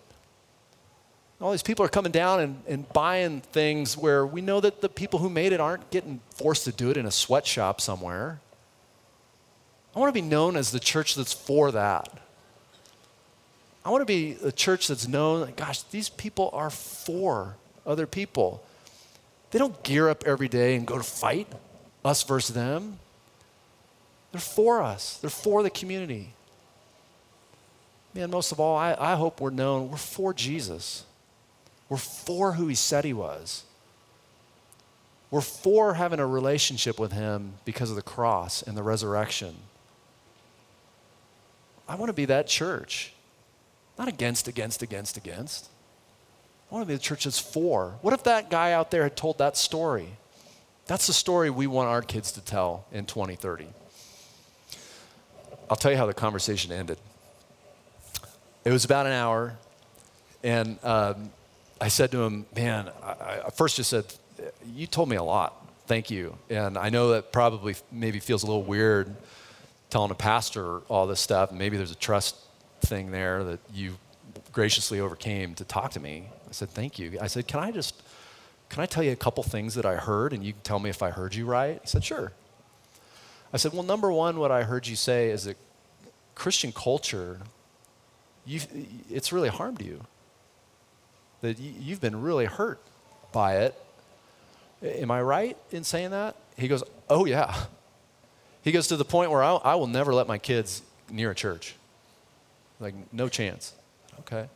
all 1.40 1.52
these 1.52 1.64
people 1.64 1.86
are 1.86 1.90
coming 1.90 2.12
down 2.12 2.40
and, 2.40 2.64
and 2.68 2.90
buying 2.94 3.42
things 3.42 3.96
where 3.96 4.26
we 4.26 4.42
know 4.42 4.60
that 4.60 4.82
the 4.82 4.90
people 4.90 5.20
who 5.20 5.30
made 5.30 5.54
it 5.54 5.60
aren't 5.60 5.90
getting 5.92 6.20
forced 6.32 6.66
to 6.66 6.72
do 6.72 6.90
it 6.90 6.98
in 6.98 7.06
a 7.06 7.12
sweatshop 7.12 7.80
somewhere. 7.80 8.40
I 9.96 10.00
want 10.00 10.10
to 10.10 10.20
be 10.22 10.28
known 10.28 10.56
as 10.56 10.72
the 10.72 10.80
church 10.80 11.16
that's 11.16 11.34
for 11.34 11.72
that. 11.72 12.20
I 13.86 13.90
want 13.90 14.02
to 14.02 14.06
be 14.06 14.38
a 14.44 14.52
church 14.52 14.88
that's 14.88 15.08
known, 15.08 15.54
gosh, 15.56 15.84
these 15.84 16.10
people 16.10 16.50
are 16.54 16.70
for 16.70 17.56
other 17.86 18.08
people. 18.08 18.64
They 19.52 19.60
don't 19.60 19.82
gear 19.84 20.10
up 20.10 20.24
every 20.26 20.48
day 20.48 20.76
and 20.76 20.86
go 20.86 20.98
to 20.98 21.04
fight, 21.04 21.48
us 22.04 22.24
versus 22.24 22.54
them. 22.54 23.00
They're 24.32 24.42
for 24.42 24.82
us, 24.82 25.18
they're 25.18 25.30
for 25.30 25.64
the 25.64 25.70
community. 25.70 26.34
Man, 28.14 28.32
most 28.32 28.52
of 28.52 28.60
all, 28.60 28.76
I, 28.76 28.96
I 29.00 29.16
hope 29.16 29.40
we're 29.40 29.52
known, 29.52 29.90
we're 29.92 29.98
for 29.98 30.34
Jesus. 30.34 31.06
We're 31.90 31.98
for 31.98 32.54
who 32.54 32.68
he 32.68 32.76
said 32.76 33.06
he 33.06 33.14
was. 33.14 33.64
We're 35.30 35.42
for 35.42 35.96
having 35.96 36.20
a 36.20 36.28
relationship 36.28 37.00
with 37.00 37.12
him 37.12 37.54
because 37.66 37.90
of 37.90 37.96
the 37.96 38.02
cross 38.02 38.62
and 38.62 38.78
the 38.78 38.84
resurrection. 38.84 39.56
I 41.88 41.96
want 41.96 42.10
to 42.10 42.14
be 42.14 42.26
that 42.26 42.48
church. 42.48 43.14
Not 43.98 44.08
against, 44.08 44.48
against, 44.48 44.82
against, 44.82 45.18
against. 45.18 45.70
I 46.70 46.76
want 46.76 46.84
to 46.84 46.88
be 46.88 46.96
the 46.96 47.02
church 47.02 47.24
that's 47.24 47.40
for. 47.40 47.96
What 48.02 48.14
if 48.14 48.24
that 48.24 48.50
guy 48.50 48.74
out 48.74 48.92
there 48.92 49.04
had 49.04 49.16
told 49.16 49.38
that 49.38 49.58
story? 49.58 50.18
That's 50.86 51.08
the 51.08 51.14
story 51.14 51.50
we 51.50 51.68
want 51.68 51.90
our 51.90 52.02
kids 52.02 52.32
to 52.34 52.42
tell 52.42 52.86
in 52.92 53.06
2030. 53.06 53.68
I'll 55.70 55.76
tell 55.76 55.92
you 55.92 55.98
how 55.98 56.06
the 56.06 56.14
conversation 56.14 56.72
ended. 56.72 56.98
It 58.64 58.72
was 58.72 58.86
about 58.86 59.06
an 59.06 59.14
hour, 59.14 59.58
and 60.44 60.78
um, 60.84 61.32
I 61.80 61.88
said 61.90 62.12
to 62.12 62.24
him, 62.24 62.46
Man, 62.56 62.90
I, 63.04 63.42
I 63.46 63.50
first 63.52 63.78
just 63.78 63.90
said, 63.90 64.06
You 64.66 64.88
told 64.88 65.10
me 65.10 65.16
a 65.16 65.24
lot. 65.24 65.66
Thank 65.88 66.12
you. 66.12 66.38
And 66.50 66.78
I 66.78 66.90
know 66.90 67.12
that 67.12 67.32
probably 67.32 67.76
maybe 67.92 68.20
feels 68.20 68.44
a 68.44 68.46
little 68.46 68.64
weird 68.64 69.16
telling 69.90 70.12
a 70.12 70.16
pastor 70.16 70.80
all 70.90 71.08
this 71.08 71.22
stuff. 71.22 71.52
Maybe 71.52 71.78
there's 71.78 71.92
a 71.92 71.96
trust 71.96 72.36
thing 72.82 73.12
there 73.12 73.44
that 73.44 73.60
you 73.74 73.98
graciously 74.52 75.00
overcame 75.00 75.56
to 75.56 75.64
talk 75.64 75.92
to 75.92 76.00
me. 76.00 76.26
I 76.48 76.52
said, 76.52 76.70
Thank 76.70 77.00
you. 77.00 77.18
I 77.22 77.28
said, 77.28 77.48
Can 77.48 77.60
I 77.60 77.72
just, 77.72 78.02
can 78.70 78.82
I 78.82 78.86
tell 78.86 79.04
you 79.04 79.12
a 79.12 79.16
couple 79.16 79.44
things 79.44 79.76
that 79.76 79.86
I 79.86 79.96
heard 79.96 80.34
and 80.34 80.44
you 80.44 80.54
can 80.54 80.62
tell 80.62 80.80
me 80.80 80.90
if 80.90 81.02
I 81.02 81.12
heard 81.12 81.36
you 81.36 81.46
right? 81.46 81.80
He 81.82 81.88
said, 81.88 82.04
Sure. 82.04 82.34
I 83.54 83.58
said, 83.58 83.74
Well, 83.74 83.84
number 83.84 84.12
one, 84.12 84.40
what 84.40 84.52
I 84.52 84.64
heard 84.64 84.88
you 84.88 84.96
say 84.96 85.30
is 85.30 85.46
that 85.46 85.58
Christian 86.36 86.72
culture, 86.72 87.40
it's 88.46 89.32
really 89.32 89.50
harmed 89.50 89.82
you 89.82 90.06
that 91.48 91.60
you've 91.60 92.02
been 92.02 92.22
really 92.22 92.46
hurt 92.46 92.80
by 93.32 93.58
it. 93.58 93.76
Am 94.84 95.12
I 95.12 95.22
right 95.22 95.58
in 95.72 95.84
saying 95.84 96.12
that? 96.12 96.36
He 96.58 96.68
goes, 96.68 96.84
Oh, 97.10 97.26
yeah. 97.26 97.56
He 98.64 98.72
goes 98.72 98.88
to 98.88 98.98
the 98.98 99.06
point 99.06 99.32
where 99.32 99.44
I, 99.44 99.56
I 99.56 99.76
will 99.76 99.88
never 99.88 100.14
let 100.14 100.28
my 100.28 100.38
kids 100.38 100.82
near 101.10 101.32
a 101.32 101.36
church. 101.36 101.76
Like, 102.80 102.94
no 103.14 103.30
chance. 103.30 103.74
Okay. 104.20 104.42
I 104.42 104.48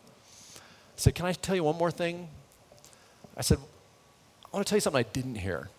said, 0.95 1.15
Can 1.15 1.25
I 1.25 1.33
tell 1.33 1.55
you 1.55 1.63
one 1.63 1.77
more 1.77 1.91
thing? 1.91 2.27
I 3.37 3.41
said, 3.41 3.57
I 3.57 4.57
want 4.57 4.67
to 4.67 4.69
tell 4.69 4.77
you 4.77 4.81
something 4.81 4.99
I 4.99 5.09
didn't 5.13 5.35
hear. 5.35 5.69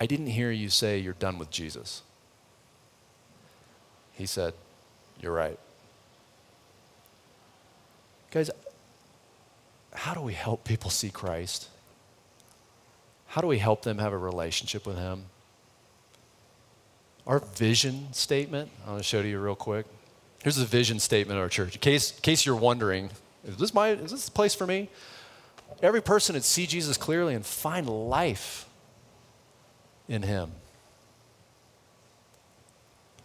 I 0.00 0.06
didn't 0.06 0.26
hear 0.26 0.50
you 0.50 0.68
say 0.68 0.98
you're 0.98 1.14
done 1.14 1.38
with 1.38 1.50
Jesus. 1.50 2.02
He 4.12 4.26
said, 4.26 4.54
You're 5.20 5.32
right. 5.32 5.58
Guys, 8.30 8.50
how 9.98 10.14
do 10.14 10.20
we 10.20 10.32
help 10.32 10.62
people 10.62 10.90
see 10.90 11.10
Christ? 11.10 11.68
How 13.26 13.40
do 13.40 13.48
we 13.48 13.58
help 13.58 13.82
them 13.82 13.98
have 13.98 14.12
a 14.12 14.18
relationship 14.18 14.86
with 14.86 14.96
Him? 14.96 15.24
Our 17.26 17.40
vision 17.40 18.12
statement, 18.12 18.70
I'm 18.82 18.90
going 18.90 18.98
to 18.98 19.04
show 19.04 19.22
to 19.22 19.28
you 19.28 19.40
real 19.40 19.56
quick. 19.56 19.86
Here's 20.44 20.54
the 20.54 20.64
vision 20.64 21.00
statement 21.00 21.36
of 21.36 21.42
our 21.42 21.48
church. 21.48 21.74
In 21.74 21.80
case, 21.80 22.12
in 22.12 22.22
case 22.22 22.46
you're 22.46 22.54
wondering, 22.54 23.10
is 23.44 23.56
this, 23.56 23.74
my, 23.74 23.88
is 23.88 24.12
this 24.12 24.26
the 24.26 24.30
place 24.30 24.54
for 24.54 24.66
me? 24.68 24.88
every 25.82 26.00
person 26.00 26.34
would 26.34 26.44
see 26.44 26.66
Jesus 26.66 26.96
clearly 26.96 27.34
and 27.34 27.44
find 27.44 27.88
life 27.88 28.68
in 30.08 30.22
him. 30.22 30.52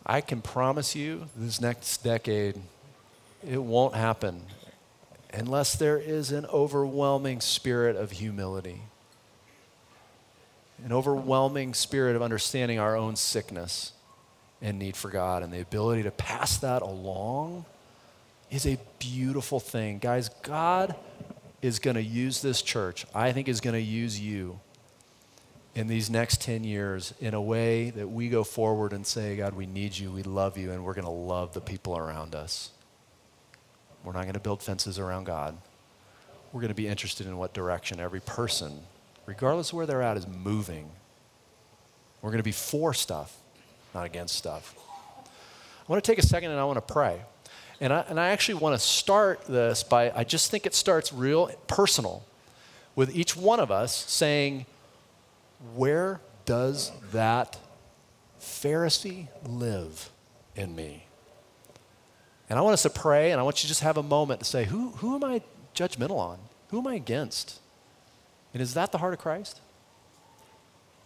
I 0.05 0.21
can 0.21 0.41
promise 0.41 0.95
you 0.95 1.27
this 1.35 1.61
next 1.61 2.03
decade, 2.03 2.59
it 3.47 3.61
won't 3.61 3.95
happen 3.95 4.43
unless 5.33 5.75
there 5.75 5.97
is 5.97 6.31
an 6.31 6.45
overwhelming 6.45 7.41
spirit 7.41 7.95
of 7.95 8.11
humility, 8.11 8.81
an 10.85 10.93
overwhelming 10.93 11.73
spirit 11.73 12.15
of 12.15 12.21
understanding 12.21 12.79
our 12.79 12.95
own 12.95 13.15
sickness 13.15 13.93
and 14.61 14.79
need 14.79 14.95
for 14.95 15.09
God, 15.09 15.43
and 15.43 15.51
the 15.51 15.59
ability 15.59 16.03
to 16.03 16.11
pass 16.11 16.57
that 16.59 16.81
along 16.81 17.65
is 18.51 18.65
a 18.67 18.77
beautiful 18.99 19.59
thing. 19.59 19.97
Guys, 19.99 20.29
God 20.43 20.95
is 21.61 21.79
going 21.79 21.95
to 21.95 22.03
use 22.03 22.41
this 22.41 22.61
church, 22.61 23.05
I 23.15 23.31
think, 23.31 23.47
is 23.47 23.59
going 23.59 23.73
to 23.73 23.81
use 23.81 24.19
you 24.19 24.59
in 25.75 25.87
these 25.87 26.09
next 26.09 26.41
10 26.41 26.63
years 26.63 27.13
in 27.19 27.33
a 27.33 27.41
way 27.41 27.89
that 27.89 28.07
we 28.07 28.29
go 28.29 28.43
forward 28.43 28.93
and 28.93 29.07
say, 29.07 29.35
God, 29.35 29.55
we 29.55 29.65
need 29.65 29.97
you, 29.97 30.11
we 30.11 30.21
love 30.21 30.57
you, 30.57 30.71
and 30.71 30.85
we're 30.85 30.93
going 30.93 31.05
to 31.05 31.09
love 31.09 31.53
the 31.53 31.61
people 31.61 31.97
around 31.97 32.35
us. 32.35 32.69
We're 34.03 34.13
not 34.13 34.23
going 34.23 34.33
to 34.33 34.39
build 34.39 34.61
fences 34.61 34.99
around 34.99 35.25
God. 35.25 35.57
We're 36.51 36.61
going 36.61 36.69
to 36.69 36.75
be 36.75 36.87
interested 36.87 37.25
in 37.25 37.37
what 37.37 37.53
direction 37.53 37.99
every 37.99 38.19
person, 38.19 38.81
regardless 39.25 39.69
of 39.69 39.75
where 39.75 39.85
they're 39.85 40.01
at, 40.01 40.17
is 40.17 40.27
moving. 40.27 40.89
We're 42.21 42.29
going 42.29 42.39
to 42.39 42.43
be 42.43 42.51
for 42.51 42.93
stuff, 42.93 43.35
not 43.93 44.05
against 44.05 44.35
stuff. 44.35 44.75
I 45.25 45.91
want 45.91 46.03
to 46.03 46.11
take 46.11 46.19
a 46.19 46.25
second 46.25 46.51
and 46.51 46.59
I 46.59 46.65
want 46.65 46.85
to 46.85 46.93
pray. 46.93 47.21
And 47.81 47.91
I, 47.91 48.05
and 48.07 48.19
I 48.19 48.29
actually 48.29 48.55
want 48.55 48.79
to 48.79 48.79
start 48.79 49.45
this 49.45 49.83
by, 49.83 50.11
I 50.11 50.23
just 50.23 50.51
think 50.51 50.65
it 50.65 50.75
starts 50.75 51.11
real 51.11 51.47
personal 51.67 52.23
with 52.95 53.15
each 53.15 53.35
one 53.35 53.59
of 53.59 53.71
us 53.71 54.09
saying, 54.09 54.65
Where 55.75 56.21
does 56.45 56.91
that 57.11 57.57
Pharisee 58.39 59.27
live 59.45 60.09
in 60.55 60.75
me? 60.75 61.07
And 62.53 62.59
I 62.59 62.61
want 62.61 62.75
us 62.75 62.83
to 62.83 62.91
pray, 62.91 63.31
and 63.31 63.39
I 63.39 63.43
want 63.43 63.57
you 63.57 63.61
to 63.61 63.67
just 63.67 63.79
have 63.79 63.97
a 63.97 64.03
moment 64.03 64.39
to 64.41 64.45
say, 64.45 64.65
Who, 64.65 64.89
who 64.97 65.15
am 65.15 65.23
I 65.23 65.41
judgmental 65.73 66.19
on? 66.19 66.37
Who 66.69 66.77
am 66.77 66.85
I 66.85 66.93
against? 66.93 67.59
And 68.53 68.61
is 68.61 68.75
that 68.75 68.91
the 68.91 68.99
heart 68.99 69.11
of 69.11 69.19
Christ? 69.19 69.59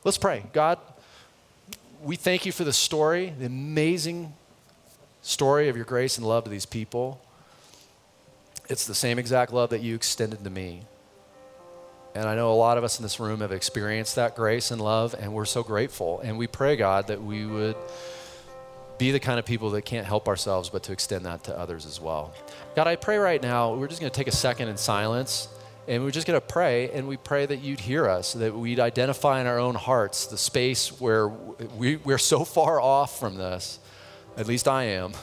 Let's 0.03 0.17
pray. 0.17 0.43
God, 0.51 0.77
we 2.03 2.17
thank 2.17 2.45
you 2.45 2.51
for 2.51 2.65
the 2.65 2.73
story, 2.73 3.33
the 3.39 3.45
amazing 3.45 4.33
story 5.21 5.69
of 5.69 5.77
your 5.77 5.85
grace 5.85 6.17
and 6.17 6.27
love 6.27 6.43
to 6.43 6.49
these 6.49 6.65
people. 6.65 7.21
It's 8.67 8.85
the 8.85 8.93
same 8.93 9.17
exact 9.17 9.53
love 9.53 9.69
that 9.69 9.79
you 9.79 9.95
extended 9.95 10.43
to 10.43 10.49
me. 10.49 10.81
And 12.13 12.27
I 12.27 12.35
know 12.35 12.51
a 12.51 12.55
lot 12.55 12.77
of 12.77 12.83
us 12.83 12.99
in 12.99 13.03
this 13.03 13.21
room 13.21 13.39
have 13.39 13.53
experienced 13.53 14.17
that 14.17 14.35
grace 14.35 14.69
and 14.69 14.81
love, 14.81 15.15
and 15.17 15.31
we're 15.31 15.45
so 15.45 15.63
grateful. 15.63 16.19
And 16.19 16.37
we 16.37 16.47
pray, 16.47 16.75
God, 16.75 17.07
that 17.07 17.23
we 17.23 17.45
would 17.45 17.77
be 18.97 19.11
the 19.11 19.19
kind 19.19 19.39
of 19.39 19.45
people 19.45 19.71
that 19.71 19.83
can't 19.83 20.05
help 20.05 20.27
ourselves 20.27 20.69
but 20.69 20.83
to 20.83 20.91
extend 20.91 21.25
that 21.25 21.43
to 21.45 21.57
others 21.57 21.85
as 21.85 21.99
well. 21.99 22.33
God, 22.75 22.87
I 22.87 22.95
pray 22.95 23.17
right 23.17 23.41
now, 23.41 23.73
we're 23.73 23.87
just 23.87 24.01
going 24.01 24.11
to 24.11 24.15
take 24.15 24.27
a 24.27 24.35
second 24.35 24.67
in 24.67 24.77
silence 24.77 25.47
and 25.87 26.03
we're 26.03 26.11
just 26.11 26.27
going 26.27 26.39
to 26.39 26.45
pray 26.45 26.89
and 26.91 27.07
we 27.07 27.17
pray 27.17 27.45
that 27.45 27.57
you'd 27.57 27.79
hear 27.79 28.09
us, 28.09 28.33
that 28.33 28.53
we'd 28.53 28.79
identify 28.79 29.39
in 29.39 29.47
our 29.47 29.59
own 29.59 29.75
hearts 29.75 30.27
the 30.27 30.37
space 30.37 30.99
where 30.99 31.27
we, 31.27 31.97
we're 31.97 32.17
so 32.17 32.43
far 32.43 32.81
off 32.81 33.19
from 33.19 33.35
this. 33.35 33.79
At 34.35 34.47
least 34.47 34.67
I 34.67 34.83
am. 34.83 35.13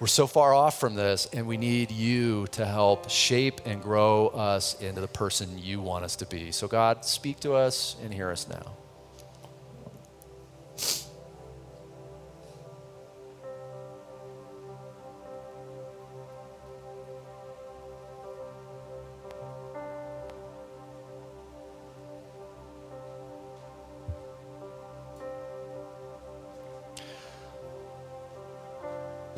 We're 0.00 0.06
so 0.06 0.26
far 0.26 0.54
off 0.54 0.80
from 0.80 0.94
this, 0.94 1.28
and 1.30 1.46
we 1.46 1.58
need 1.58 1.90
you 1.90 2.46
to 2.52 2.64
help 2.64 3.10
shape 3.10 3.60
and 3.66 3.82
grow 3.82 4.28
us 4.28 4.80
into 4.80 5.02
the 5.02 5.08
person 5.08 5.58
you 5.58 5.82
want 5.82 6.06
us 6.06 6.16
to 6.16 6.26
be. 6.26 6.52
So, 6.52 6.66
God, 6.68 7.04
speak 7.04 7.38
to 7.40 7.52
us 7.52 7.96
and 8.02 8.14
hear 8.14 8.30
us 8.30 8.48
now. 8.48 8.79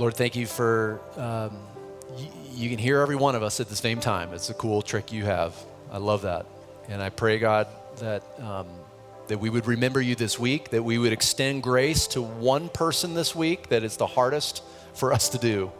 Lord, 0.03 0.17
thank 0.17 0.35
you 0.35 0.47
for 0.47 1.01
um, 1.17 1.57
y- 2.11 2.29
you 2.57 2.69
can 2.69 2.79
hear 2.81 2.99
every 2.99 3.15
one 3.15 3.37
of 3.37 3.45
us 3.45 3.61
at 3.61 3.69
the 3.69 3.77
same 3.77 4.01
time. 4.01 4.35
It's 4.35 4.51
a 4.51 4.55
cool 4.55 4.83
trick 4.83 5.13
you 5.13 5.23
have. 5.27 5.55
I 5.93 5.99
love 5.99 6.23
that, 6.23 6.45
and 6.89 7.01
I 7.01 7.09
pray 7.09 7.39
God 7.39 7.69
that 7.99 8.25
um, 8.41 8.67
that 9.29 9.39
we 9.39 9.49
would 9.49 9.65
remember 9.65 10.01
you 10.01 10.17
this 10.17 10.41
week, 10.41 10.71
that 10.71 10.83
we 10.83 10.99
would 10.99 11.13
extend 11.13 11.63
grace 11.63 12.09
to 12.09 12.21
one 12.21 12.69
person 12.69 13.15
this 13.15 13.37
week 13.37 13.69
that 13.69 13.85
is 13.85 13.97
the 13.97 14.09
hardest 14.09 14.65
for 14.93 15.13
us 15.13 15.29
to 15.29 15.39
do. 15.39 15.71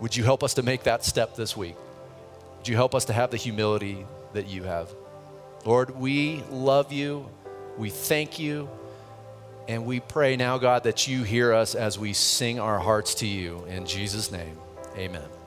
Would 0.00 0.16
you 0.16 0.22
help 0.22 0.44
us 0.44 0.54
to 0.54 0.62
make 0.62 0.84
that 0.84 1.04
step 1.04 1.34
this 1.34 1.56
week? 1.56 1.74
Would 2.58 2.68
you 2.68 2.76
help 2.76 2.94
us 2.94 3.06
to 3.06 3.12
have 3.12 3.32
the 3.32 3.36
humility 3.36 4.06
that 4.32 4.46
you 4.46 4.62
have? 4.62 4.94
Lord, 5.64 5.90
we 5.98 6.44
love 6.52 6.92
you. 6.92 7.28
We 7.76 7.90
thank 7.90 8.38
you. 8.38 8.70
And 9.68 9.86
we 9.86 10.00
pray 10.00 10.36
now, 10.36 10.58
God, 10.58 10.84
that 10.84 11.06
you 11.06 11.22
hear 11.22 11.52
us 11.52 11.74
as 11.74 11.98
we 11.98 12.12
sing 12.12 12.58
our 12.58 12.78
hearts 12.78 13.14
to 13.16 13.26
you. 13.26 13.64
In 13.68 13.86
Jesus' 13.86 14.30
name, 14.32 14.58
amen. 14.96 15.41